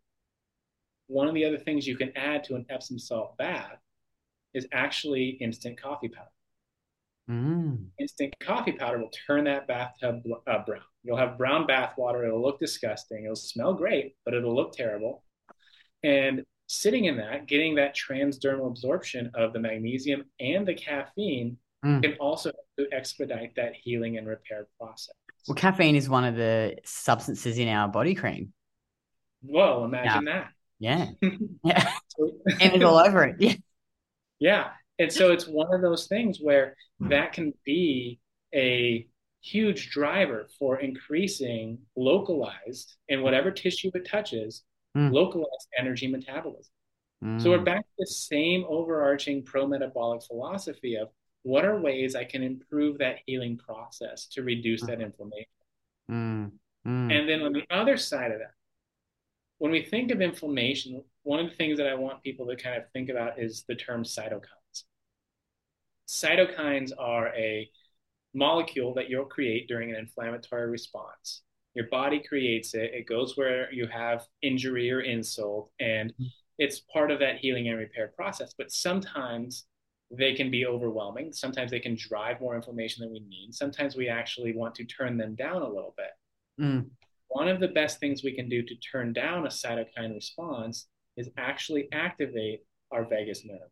One 1.08 1.28
of 1.28 1.34
the 1.34 1.46
other 1.46 1.58
things 1.58 1.88
you 1.88 1.98
can 1.98 2.16
add 2.16 2.44
to 2.46 2.56
an 2.56 2.66
Epsom 2.70 2.98
salt 2.98 3.38
bath 3.38 3.80
is 4.54 4.68
actually 4.72 5.30
instant 5.42 5.80
coffee 5.82 6.10
powder. 6.10 6.30
Mm. 7.30 7.88
Instant 8.00 8.34
coffee 8.40 8.72
powder 8.72 9.00
will 9.00 9.12
turn 9.28 9.44
that 9.46 9.68
bathtub 9.68 10.22
uh, 10.48 10.64
brown. 10.66 10.82
You'll 11.04 11.18
have 11.18 11.38
brown 11.38 11.68
bath 11.68 11.94
water. 11.98 12.26
It'll 12.26 12.42
look 12.42 12.60
disgusting. 12.60 13.26
It'll 13.26 13.36
smell 13.36 13.74
great, 13.74 14.16
but 14.24 14.34
it'll 14.34 14.56
look 14.56 14.74
terrible. 14.74 15.24
And 16.04 16.44
sitting 16.68 17.06
in 17.06 17.18
that, 17.18 17.48
getting 17.48 17.76
that 17.76 17.96
transdermal 17.96 18.68
absorption 18.68 19.32
of 19.34 19.54
the 19.54 19.60
magnesium 19.60 20.26
and 20.40 20.68
the 20.68 20.74
caffeine 20.74 21.58
mm. 21.84 22.02
can 22.02 22.14
also 22.20 22.52
expedite 22.92 23.56
that 23.56 23.74
healing 23.74 24.18
and 24.18 24.28
repair 24.28 24.68
process. 24.80 25.14
Well, 25.48 25.56
caffeine 25.56 25.96
is 25.96 26.10
one 26.10 26.26
of 26.26 26.36
the 26.36 26.78
substances 26.84 27.58
in 27.58 27.68
our 27.68 27.88
body 27.88 28.16
cream. 28.16 28.54
Well, 29.42 29.86
imagine 29.86 30.26
yeah. 30.28 30.34
that. 30.34 30.50
Yeah. 30.80 31.08
Yeah. 31.64 31.90
and 32.62 32.74
it's 32.74 32.84
all 32.84 32.98
over 32.98 33.24
it. 33.24 33.36
Yeah. 33.40 33.54
Yeah. 34.40 34.68
And 35.00 35.12
so 35.12 35.32
it's 35.32 35.48
one 35.48 35.74
of 35.74 35.82
those 35.82 36.08
things 36.08 36.40
where 36.42 36.76
hmm. 37.00 37.10
that 37.10 37.34
can 37.34 37.54
be 37.64 38.20
a 38.54 39.08
huge 39.42 39.90
driver 39.92 40.48
for 40.58 40.80
increasing 40.80 41.80
localized 41.96 42.98
in 43.08 43.22
whatever 43.22 43.52
tissue 43.52 43.92
it 43.94 44.08
touches, 44.08 44.64
mm. 44.98 45.12
localized 45.12 45.68
energy 45.78 46.08
metabolism. 46.08 46.72
Mm. 47.24 47.42
So 47.42 47.52
we're 47.52 47.60
back 47.60 47.82
to 47.82 47.94
the 47.98 48.08
same 48.08 48.66
overarching 48.68 49.44
pro 49.44 49.68
metabolic 49.68 50.24
philosophy 50.24 50.96
of 50.96 51.10
what 51.44 51.66
are 51.66 51.80
ways 51.80 52.16
I 52.16 52.26
can 52.26 52.44
improve 52.44 52.98
that 52.98 53.20
healing 53.26 53.58
process 53.58 54.28
to 54.30 54.44
reduce 54.44 54.82
that 54.82 55.02
inflammation. 55.02 55.46
Mm. 56.12 56.52
And 56.86 57.30
then 57.30 57.42
on 57.42 57.54
the 57.54 57.66
other 57.70 57.98
side 57.98 58.32
of 58.32 58.40
that, 58.40 58.52
when 59.60 59.72
we 59.72 59.84
think 59.84 60.12
of 60.12 60.22
inflammation, 60.22 61.04
one 61.24 61.40
of 61.40 61.50
the 61.50 61.56
things 61.56 61.78
that 61.78 61.88
I 61.88 61.96
want 61.96 62.24
people 62.24 62.46
to 62.48 62.56
kind 62.56 62.78
of 62.78 62.84
think 62.92 63.10
about 63.10 63.40
is 63.40 63.64
the 63.68 63.76
term 63.76 64.04
cytokine 64.04 64.57
cytokines 66.08 66.92
are 66.98 67.28
a 67.36 67.70
molecule 68.34 68.94
that 68.94 69.10
you'll 69.10 69.26
create 69.26 69.68
during 69.68 69.90
an 69.90 69.98
inflammatory 69.98 70.70
response. 70.70 71.42
Your 71.74 71.88
body 71.88 72.22
creates 72.28 72.74
it, 72.74 72.92
it 72.94 73.08
goes 73.08 73.38
where 73.38 73.72
you 73.72 73.88
have 73.88 74.26
injury 74.42 74.92
or 74.92 75.02
insult, 75.02 75.72
and 75.80 76.12
mm-hmm. 76.14 76.26
it's 76.58 76.80
part 76.80 77.12
of 77.12 77.20
that 77.20 77.38
healing 77.38 77.68
and 77.70 77.78
repair 77.78 78.12
process. 78.16 78.54
But 78.58 78.72
sometimes 78.72 79.66
they 80.10 80.34
can 80.34 80.50
be 80.50 80.66
overwhelming. 80.66 81.34
Sometimes 81.34 81.72
they 81.72 81.80
can 81.80 81.96
drive 81.96 82.40
more 82.40 82.56
inflammation 82.56 83.02
than 83.02 83.12
we 83.12 83.20
need. 83.20 83.54
Sometimes 83.54 83.96
we 83.96 84.08
actually 84.08 84.56
want 84.56 84.74
to 84.76 84.86
turn 84.86 85.18
them 85.18 85.36
down 85.36 85.62
a 85.62 85.70
little 85.70 85.94
bit. 85.98 86.64
Mm. 86.64 86.90
One 87.28 87.50
of 87.50 87.60
the 87.60 87.68
best 87.68 88.00
things 88.00 88.24
we 88.24 88.34
can 88.34 88.48
do 88.48 88.64
to 88.64 88.76
turn 88.76 89.12
down 89.12 89.46
a 89.46 89.50
cytokine 89.50 90.14
response 90.14 90.88
is 91.18 91.30
actually 91.38 91.90
activate 91.92 92.62
our 92.92 93.04
vagus 93.06 93.44
nerve. 93.44 93.70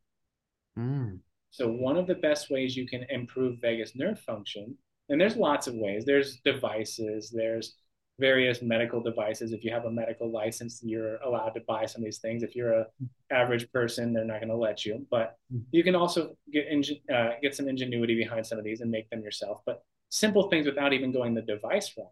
Mm. 0.77 1.19
So 1.55 1.69
one 1.69 1.95
of 1.95 2.05
the 2.05 2.15
best 2.15 2.49
ways 2.49 2.75
you 2.75 2.85
can 2.85 3.05
improve 3.09 3.61
vagus 3.61 3.95
nerve 3.95 4.19
function, 4.19 4.77
and 5.07 5.21
there's 5.21 5.37
lots 5.37 5.67
of 5.67 5.75
ways. 5.75 6.03
There's 6.03 6.41
devices, 6.43 7.31
there's 7.33 7.75
various 8.19 8.61
medical 8.61 8.99
devices. 9.01 9.53
If 9.53 9.63
you 9.63 9.71
have 9.71 9.85
a 9.85 9.89
medical 9.89 10.29
license, 10.29 10.81
you're 10.83 11.15
allowed 11.21 11.51
to 11.51 11.61
buy 11.61 11.85
some 11.85 12.01
of 12.01 12.03
these 12.03 12.19
things. 12.19 12.43
If 12.43 12.57
you're 12.57 12.73
a 12.73 12.87
average 13.31 13.71
person, 13.71 14.11
they're 14.11 14.25
not 14.25 14.41
going 14.41 14.49
to 14.49 14.57
let 14.57 14.85
you. 14.85 15.07
But 15.09 15.37
you 15.71 15.81
can 15.81 15.95
also 15.95 16.35
get 16.51 16.65
uh, 17.13 17.29
get 17.41 17.55
some 17.55 17.69
ingenuity 17.69 18.15
behind 18.15 18.45
some 18.45 18.57
of 18.57 18.65
these 18.65 18.81
and 18.81 18.91
make 18.91 19.09
them 19.09 19.21
yourself. 19.21 19.61
But 19.65 19.81
simple 20.09 20.49
things 20.49 20.65
without 20.65 20.91
even 20.91 21.13
going 21.13 21.35
the 21.35 21.41
device 21.41 21.93
route. 21.97 22.07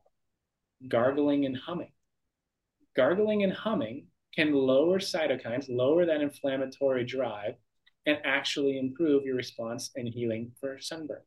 Gargling 0.88 1.46
and 1.46 1.58
humming. 1.58 1.92
Gargling 2.96 3.44
and 3.44 3.52
humming 3.52 4.08
can 4.34 4.54
lower 4.54 5.00
cytokines, 5.00 5.66
lower 5.68 6.06
that 6.06 6.22
inflammatory 6.22 7.04
drive, 7.04 7.56
and 8.06 8.18
actually 8.24 8.78
improve 8.80 9.24
your 9.24 9.36
response 9.36 9.92
and 9.96 10.08
healing 10.08 10.52
for 10.60 10.80
sunburn. 10.80 11.22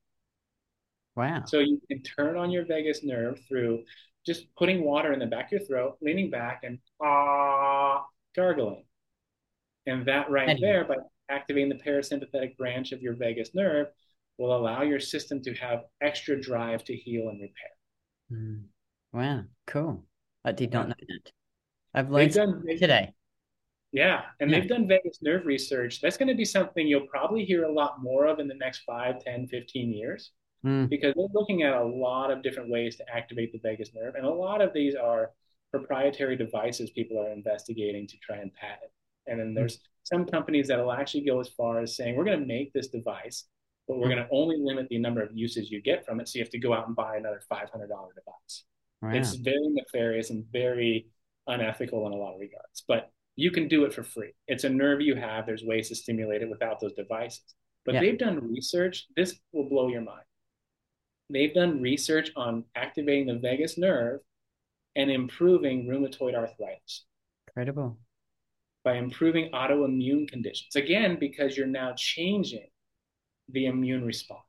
Wow. 1.15 1.45
So 1.47 1.61
you 1.61 1.81
can 1.89 2.03
turn 2.03 2.37
on 2.37 2.51
your 2.51 2.67
vagus 2.67 3.03
nerve 3.03 3.41
through 3.49 3.85
just 4.27 4.47
putting 4.57 4.85
water 4.85 5.12
in 5.12 5.19
the 5.19 5.27
back 5.27 5.47
of 5.47 5.53
your 5.53 5.61
throat, 5.62 5.97
leaning 6.03 6.31
back 6.31 6.62
and 6.65 6.79
ah, 7.03 8.05
gargling. 8.35 8.85
And 9.87 10.05
that 10.07 10.31
right 10.31 10.59
there, 10.61 10.85
by 10.85 10.97
activating 11.31 11.69
the 11.69 11.77
parasympathetic 11.77 12.57
branch 12.57 12.93
of 12.93 13.01
your 13.01 13.15
vagus 13.15 13.55
nerve, 13.55 13.87
will 14.37 14.55
allow 14.55 14.83
your 14.83 15.01
system 15.01 15.41
to 15.43 15.55
have 15.55 15.85
extra 16.03 16.39
drive 16.41 16.85
to 16.85 16.95
heal 16.95 17.29
and 17.29 17.41
repair. 17.41 17.71
Mm. 18.33 18.65
Wow, 19.12 19.45
cool. 19.67 20.05
I 20.45 20.53
did 20.53 20.73
not 20.73 20.89
know 20.89 20.95
that. 20.99 21.33
I've 21.95 22.11
learned 22.11 22.33
done, 22.33 22.62
today. 22.79 23.15
Yeah, 23.97 24.23
and 24.41 24.51
yeah. 24.51 24.61
they've 24.61 24.69
done 24.69 24.87
vagus 24.87 25.19
nerve 25.23 25.47
research. 25.47 26.01
That's 26.01 26.17
going 26.17 26.29
to 26.29 26.35
be 26.35 26.45
something 26.45 26.87
you'll 26.87 27.07
probably 27.07 27.45
hear 27.45 27.65
a 27.65 27.73
lot 27.73 28.03
more 28.03 28.27
of 28.27 28.39
in 28.39 28.47
the 28.47 28.55
next 28.55 28.83
5, 28.87 29.25
10, 29.25 29.47
15 29.47 29.93
years 29.93 30.33
mm. 30.65 30.89
because 30.89 31.15
they're 31.17 31.27
looking 31.33 31.63
at 31.63 31.73
a 31.73 31.83
lot 31.83 32.31
of 32.31 32.43
different 32.43 32.71
ways 32.71 32.97
to 32.97 33.05
activate 33.11 33.53
the 33.53 33.59
vagus 33.63 33.91
nerve. 33.95 34.15
And 34.15 34.27
a 34.27 34.31
lot 34.31 34.61
of 34.61 34.75
these 34.75 34.95
are 34.95 35.31
proprietary 35.71 36.37
devices 36.37 36.91
people 36.91 37.19
are 37.19 37.33
investigating 37.33 38.07
to 38.07 38.19
try 38.19 38.37
and 38.37 38.53
patent. 38.53 38.91
And 39.27 39.41
then 39.41 39.49
hmm. 39.49 39.55
there's 39.55 39.81
some 40.05 40.27
companies 40.27 40.69
that 40.69 40.79
will 40.79 40.93
actually 40.93 41.25
go 41.25 41.41
as 41.41 41.49
far 41.49 41.81
as 41.81 41.97
saying, 41.97 42.17
we're 42.17 42.25
going 42.25 42.39
to 42.39 42.47
make 42.47 42.75
this 42.75 42.89
device 42.89 43.45
but 43.89 43.99
we're 43.99 44.09
going 44.09 44.19
to 44.23 44.29
only 44.33 44.57
limit 44.59 44.89
the 44.89 44.99
number 44.99 45.23
of 45.23 45.31
uses 45.33 45.71
you 45.71 45.81
get 45.81 46.05
from 46.05 46.21
it. 46.21 46.29
So 46.29 46.39
you 46.39 46.45
have 46.45 46.51
to 46.51 46.59
go 46.59 46.73
out 46.73 46.87
and 46.87 46.97
buy 46.97 47.17
another 47.17 47.41
$500 47.51 47.71
device. 47.71 48.65
Wow. 49.01 49.11
It's 49.11 49.35
very 49.35 49.69
nefarious 49.69 50.31
and 50.31 50.45
very 50.51 51.07
unethical 51.47 52.07
in 52.07 52.13
a 52.13 52.17
lot 52.17 52.35
of 52.35 52.41
regards, 52.41 52.85
but 52.89 53.13
you 53.37 53.51
can 53.51 53.68
do 53.68 53.85
it 53.85 53.92
for 53.92 54.03
free. 54.03 54.33
It's 54.49 54.64
a 54.64 54.68
nerve 54.68 55.03
you 55.03 55.14
have. 55.14 55.46
There's 55.46 55.62
ways 55.62 55.88
to 55.88 55.94
stimulate 55.94 56.42
it 56.42 56.51
without 56.51 56.81
those 56.81 56.94
devices. 56.94 57.55
But 57.85 57.94
yeah. 57.94 58.01
they've 58.01 58.18
done 58.18 58.51
research. 58.51 59.07
This 59.14 59.38
will 59.53 59.68
blow 59.68 59.88
your 59.88 60.01
mind. 60.01 60.25
They've 61.31 61.55
done 61.55 61.81
research 61.83 62.31
on 62.35 62.64
activating 62.75 63.27
the 63.27 63.38
vagus 63.38 63.77
nerve 63.79 64.20
and 64.96 65.11
improving 65.11 65.87
rheumatoid 65.87 66.35
arthritis. 66.35 67.05
Incredible. 67.49 67.99
By 68.85 68.94
improving 68.94 69.51
autoimmune 69.53 70.29
conditions. 70.29 70.75
Again, 70.75 71.18
because 71.20 71.57
you're 71.57 71.66
now 71.66 71.92
changing 71.96 72.68
the 73.51 73.66
immune 73.66 74.05
response. 74.05 74.40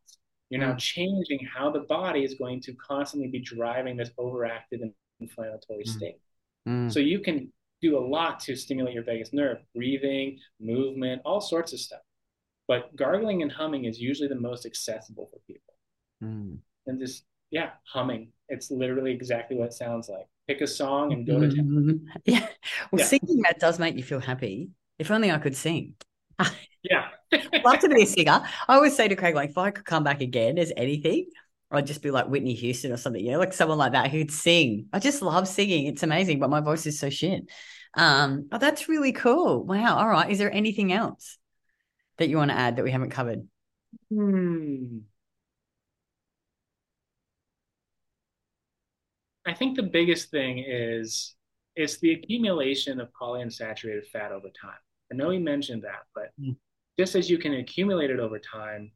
You're 0.49 0.61
now 0.61 0.73
mm. 0.73 0.79
changing 0.79 1.45
how 1.45 1.71
the 1.71 1.81
body 1.81 2.23
is 2.23 2.35
going 2.35 2.61
to 2.61 2.73
constantly 2.75 3.27
be 3.27 3.39
driving 3.39 3.97
this 3.97 4.11
overactive 4.17 4.81
and 4.81 4.93
inflammatory 5.19 5.83
mm. 5.83 5.87
state. 5.87 6.21
Mm. 6.67 6.91
So 6.91 6.99
you 6.99 7.19
can 7.19 7.51
do 7.81 7.97
a 7.97 7.99
lot 7.99 8.39
to 8.41 8.55
stimulate 8.55 8.93
your 8.93 9.03
vagus 9.03 9.33
nerve, 9.33 9.57
breathing, 9.75 10.39
movement, 10.59 11.21
all 11.25 11.41
sorts 11.41 11.73
of 11.73 11.79
stuff. 11.79 12.01
But 12.67 12.95
gargling 12.95 13.41
and 13.43 13.51
humming 13.51 13.85
is 13.85 13.99
usually 13.99 14.27
the 14.27 14.35
most 14.35 14.65
accessible 14.65 15.29
for 15.31 15.39
people. 15.47 15.73
Mm. 16.23 16.57
And 16.85 16.99
just, 16.99 17.23
yeah, 17.51 17.71
humming. 17.85 18.31
It's 18.49 18.71
literally 18.71 19.11
exactly 19.11 19.57
what 19.57 19.67
it 19.67 19.73
sounds 19.73 20.09
like. 20.09 20.27
Pick 20.47 20.61
a 20.61 20.67
song 20.67 21.13
and 21.13 21.25
go 21.25 21.39
to 21.39 21.49
town. 21.49 21.65
Mm-hmm. 21.65 22.07
Yeah. 22.25 22.47
Well, 22.91 22.99
yeah. 22.99 23.05
singing 23.05 23.41
that 23.43 23.59
does 23.59 23.79
make 23.79 23.95
you 23.95 24.03
feel 24.03 24.19
happy. 24.19 24.69
If 24.99 25.11
only 25.11 25.31
I 25.31 25.37
could 25.37 25.55
sing. 25.55 25.95
yeah. 26.83 27.09
love 27.63 27.79
to 27.79 27.89
be 27.89 28.03
a 28.03 28.05
singer. 28.05 28.41
I 28.67 28.75
always 28.75 28.95
say 28.95 29.07
to 29.07 29.15
Craig, 29.15 29.35
like, 29.35 29.51
if 29.51 29.57
I 29.57 29.71
could 29.71 29.85
come 29.85 30.03
back 30.03 30.21
again 30.21 30.57
as 30.57 30.71
anything, 30.75 31.27
I'd 31.69 31.87
just 31.87 32.01
be 32.01 32.11
like 32.11 32.27
Whitney 32.27 32.53
Houston 32.53 32.91
or 32.91 32.97
something, 32.97 33.23
you 33.23 33.31
know, 33.31 33.39
like 33.39 33.53
someone 33.53 33.77
like 33.77 33.91
that 33.91 34.09
who'd 34.09 34.31
sing. 34.31 34.87
I 34.93 34.99
just 34.99 35.21
love 35.21 35.47
singing. 35.47 35.87
It's 35.87 36.03
amazing, 36.03 36.39
but 36.39 36.49
my 36.49 36.61
voice 36.61 36.85
is 36.85 36.99
so 36.99 37.09
shit. 37.09 37.49
Um, 37.93 38.47
oh, 38.51 38.57
that's 38.57 38.87
really 38.87 39.11
cool. 39.11 39.63
Wow. 39.65 39.97
All 39.97 40.07
right. 40.07 40.29
Is 40.29 40.37
there 40.37 40.51
anything 40.51 40.93
else 40.93 41.37
that 42.17 42.29
you 42.29 42.37
want 42.37 42.51
to 42.51 42.57
add 42.57 42.77
that 42.77 42.83
we 42.83 42.91
haven't 42.91 43.09
covered? 43.09 43.47
Hmm. 44.09 44.99
I 49.45 49.53
think 49.53 49.75
the 49.75 49.83
biggest 49.83 50.29
thing 50.29 50.63
is 50.65 51.35
it's 51.75 51.99
the 51.99 52.11
accumulation 52.13 52.99
of 52.99 53.09
polyunsaturated 53.19 54.07
fat 54.07 54.31
over 54.31 54.49
time. 54.49 54.79
I 55.11 55.15
know 55.15 55.29
we 55.29 55.39
mentioned 55.39 55.83
that, 55.83 56.03
but 56.13 56.31
mm. 56.39 56.55
just 56.99 57.15
as 57.15 57.29
you 57.29 57.37
can 57.37 57.53
accumulate 57.53 58.09
it 58.09 58.19
over 58.19 58.39
time, 58.39 58.91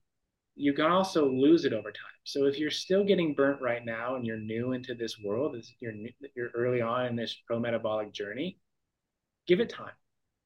you 0.56 0.74
can 0.74 0.86
also 0.86 1.30
lose 1.30 1.66
it 1.66 1.74
over 1.74 1.92
time. 1.92 2.20
So 2.24 2.46
if 2.46 2.60
you're 2.60 2.72
still 2.72 3.04
getting 3.04 3.34
burnt 3.34 3.62
right 3.62 3.84
now 3.84 4.16
and 4.16 4.26
you're 4.26 4.38
new 4.38 4.74
into 4.74 4.94
this 4.94 5.18
world, 5.20 5.56
you're 5.80 5.94
you're 6.36 6.52
early 6.54 6.82
on 6.82 7.06
in 7.08 7.16
this 7.16 7.36
pro 7.48 7.60
metabolic 7.60 8.12
journey, 8.14 8.60
give 9.48 9.60
it 9.60 9.70
time 9.70 9.94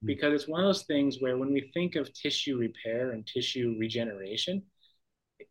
mm. 0.03 0.07
because 0.07 0.33
it's 0.33 0.47
one 0.47 0.61
of 0.61 0.67
those 0.67 0.83
things 0.83 1.17
where 1.19 1.37
when 1.37 1.51
we 1.51 1.71
think 1.73 1.95
of 1.95 2.13
tissue 2.13 2.57
repair 2.57 3.11
and 3.11 3.25
tissue 3.25 3.75
regeneration, 3.79 4.63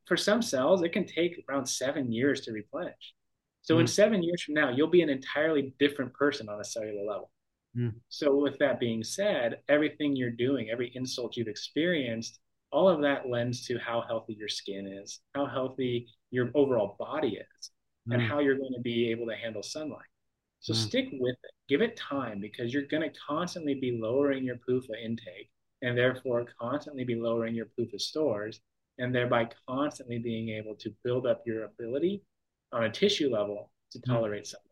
for 0.07 0.17
some 0.17 0.41
cells 0.41 0.83
it 0.83 0.93
can 0.93 1.07
take 1.07 1.43
around 1.49 1.67
seven 1.67 2.11
years 2.13 2.43
to 2.43 2.53
replenish. 2.53 3.15
So 3.63 3.77
mm. 3.77 3.81
in 3.81 3.87
seven 3.87 4.23
years 4.23 4.43
from 4.43 4.55
now, 4.55 4.71
you'll 4.71 4.89
be 4.89 5.03
an 5.03 5.11
entirely 5.11 5.75
different 5.79 6.15
person 6.15 6.49
on 6.49 6.61
a 6.61 6.65
cellular 6.65 7.05
level. 7.05 7.31
Mm. 7.77 7.95
So, 8.09 8.37
with 8.37 8.59
that 8.59 8.79
being 8.79 9.03
said, 9.03 9.59
everything 9.69 10.15
you're 10.15 10.31
doing, 10.31 10.71
every 10.71 10.93
insult 10.95 11.37
you've 11.37 11.49
experienced, 11.49 12.39
all 12.75 12.89
of 12.89 13.01
that 13.03 13.29
lends 13.29 13.65
to 13.67 13.79
how 13.79 14.03
healthy 14.07 14.35
your 14.35 14.49
skin 14.49 14.87
is, 14.87 15.21
how 15.35 15.47
healthy 15.47 16.09
your 16.33 16.51
overall 16.55 16.97
body 16.99 17.39
is, 17.39 17.71
mm. 18.09 18.15
and 18.15 18.23
how 18.23 18.41
you're 18.41 18.59
going 18.59 18.75
to 18.75 18.83
be 18.83 19.11
able 19.13 19.27
to 19.27 19.37
handle 19.37 19.63
sunlight. 19.63 20.11
So, 20.59 20.73
mm. 20.73 20.77
stick 20.77 21.09
with 21.13 21.37
it, 21.43 21.51
give 21.69 21.83
it 21.83 21.97
time 21.97 22.41
because 22.41 22.75
you're 22.75 22.89
going 22.91 23.09
to 23.09 23.17
constantly 23.27 23.75
be 23.75 23.97
lowering 24.03 24.45
your 24.45 24.57
PUFA 24.69 25.03
intake 25.05 25.51
and 25.83 25.97
therefore 25.97 26.47
constantly 26.61 27.05
be 27.05 27.15
lowering 27.15 27.55
your 27.55 27.67
PUFA 27.79 28.01
stores 28.01 28.61
and 28.99 29.15
thereby 29.15 29.49
constantly 29.69 30.19
being 30.19 30.49
able 30.49 30.75
to 30.77 30.93
build 31.05 31.27
up 31.27 31.43
your 31.47 31.65
ability 31.65 32.25
on 32.73 32.85
a 32.85 32.91
tissue 32.91 33.31
level 33.31 33.71
to 33.93 33.99
mm. 34.01 34.05
tolerate 34.05 34.49
something. 34.49 34.71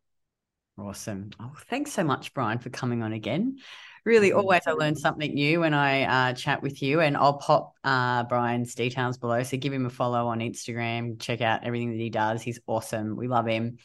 Awesome. 0.76 1.30
Oh, 1.38 1.52
thanks 1.68 1.92
so 1.92 2.02
much, 2.02 2.34
Bryan, 2.34 2.58
for 2.58 2.70
coming 2.70 3.02
on 3.02 3.12
again. 3.12 3.58
Really, 4.04 4.32
always 4.32 4.62
I 4.66 4.72
learn 4.72 4.96
something 4.96 5.32
new 5.32 5.60
when 5.60 5.74
I 5.74 6.30
uh, 6.30 6.32
chat 6.32 6.60
with 6.60 6.82
you, 6.82 7.00
and 7.00 7.16
I'll 7.16 7.38
pop 7.38 7.74
uh, 7.84 8.24
Bryan's 8.24 8.74
details 8.74 9.16
below. 9.16 9.44
So 9.44 9.56
give 9.56 9.72
him 9.72 9.86
a 9.86 9.90
follow 9.90 10.26
on 10.26 10.40
Instagram. 10.40 11.20
Check 11.20 11.40
out 11.40 11.62
everything 11.62 11.92
that 11.92 11.98
he 11.98 12.10
does. 12.10 12.42
He's 12.42 12.58
awesome. 12.66 13.16
We 13.16 13.28
love 13.28 13.46
him. 13.46 13.78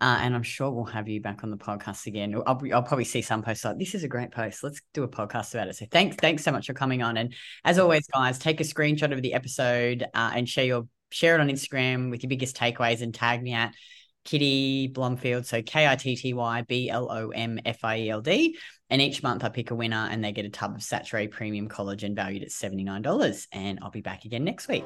Uh, 0.00 0.18
and 0.20 0.34
I'm 0.34 0.42
sure 0.42 0.68
we'll 0.68 0.84
have 0.86 1.08
you 1.08 1.20
back 1.20 1.44
on 1.44 1.52
the 1.52 1.56
podcast 1.56 2.06
again. 2.06 2.34
I'll, 2.44 2.60
I'll, 2.74 2.82
probably 2.82 3.04
see 3.04 3.22
some 3.22 3.40
posts 3.40 3.64
like 3.64 3.78
this 3.78 3.94
is 3.94 4.02
a 4.02 4.08
great 4.08 4.32
post. 4.32 4.64
Let's 4.64 4.82
do 4.94 5.04
a 5.04 5.08
podcast 5.08 5.54
about 5.54 5.68
it. 5.68 5.76
So 5.76 5.86
thanks, 5.92 6.16
thanks 6.16 6.42
so 6.42 6.50
much 6.50 6.66
for 6.66 6.74
coming 6.74 7.04
on. 7.04 7.16
And 7.16 7.32
as 7.64 7.78
always, 7.78 8.08
guys, 8.08 8.40
take 8.40 8.60
a 8.60 8.64
screenshot 8.64 9.12
of 9.12 9.22
the 9.22 9.32
episode 9.32 10.02
uh, 10.12 10.32
and 10.34 10.48
share 10.48 10.64
your 10.64 10.88
share 11.12 11.36
it 11.36 11.40
on 11.40 11.48
Instagram 11.48 12.10
with 12.10 12.24
your 12.24 12.28
biggest 12.28 12.56
takeaways 12.56 13.00
and 13.00 13.14
tag 13.14 13.42
me 13.42 13.52
at 13.52 13.74
Kitty 14.24 14.88
Blomfield. 14.88 15.46
So 15.46 15.62
K 15.62 15.86
I 15.86 15.96
T 15.96 16.16
T 16.16 16.34
Y 16.34 16.62
B 16.62 16.90
L 16.90 17.10
O 17.10 17.30
M 17.30 17.58
F 17.64 17.84
I 17.84 17.98
E 18.00 18.10
L 18.10 18.20
D. 18.20 18.56
And 18.90 19.00
each 19.00 19.22
month 19.22 19.42
I 19.42 19.48
pick 19.48 19.70
a 19.70 19.74
winner 19.74 20.08
and 20.10 20.22
they 20.22 20.32
get 20.32 20.44
a 20.44 20.50
tub 20.50 20.74
of 20.74 20.82
Saturée 20.82 21.30
Premium 21.30 21.68
Collagen 21.68 22.14
valued 22.14 22.42
at 22.42 22.50
$79. 22.50 23.46
And 23.52 23.78
I'll 23.80 23.90
be 23.90 24.02
back 24.02 24.26
again 24.26 24.44
next 24.44 24.68
week. 24.68 24.84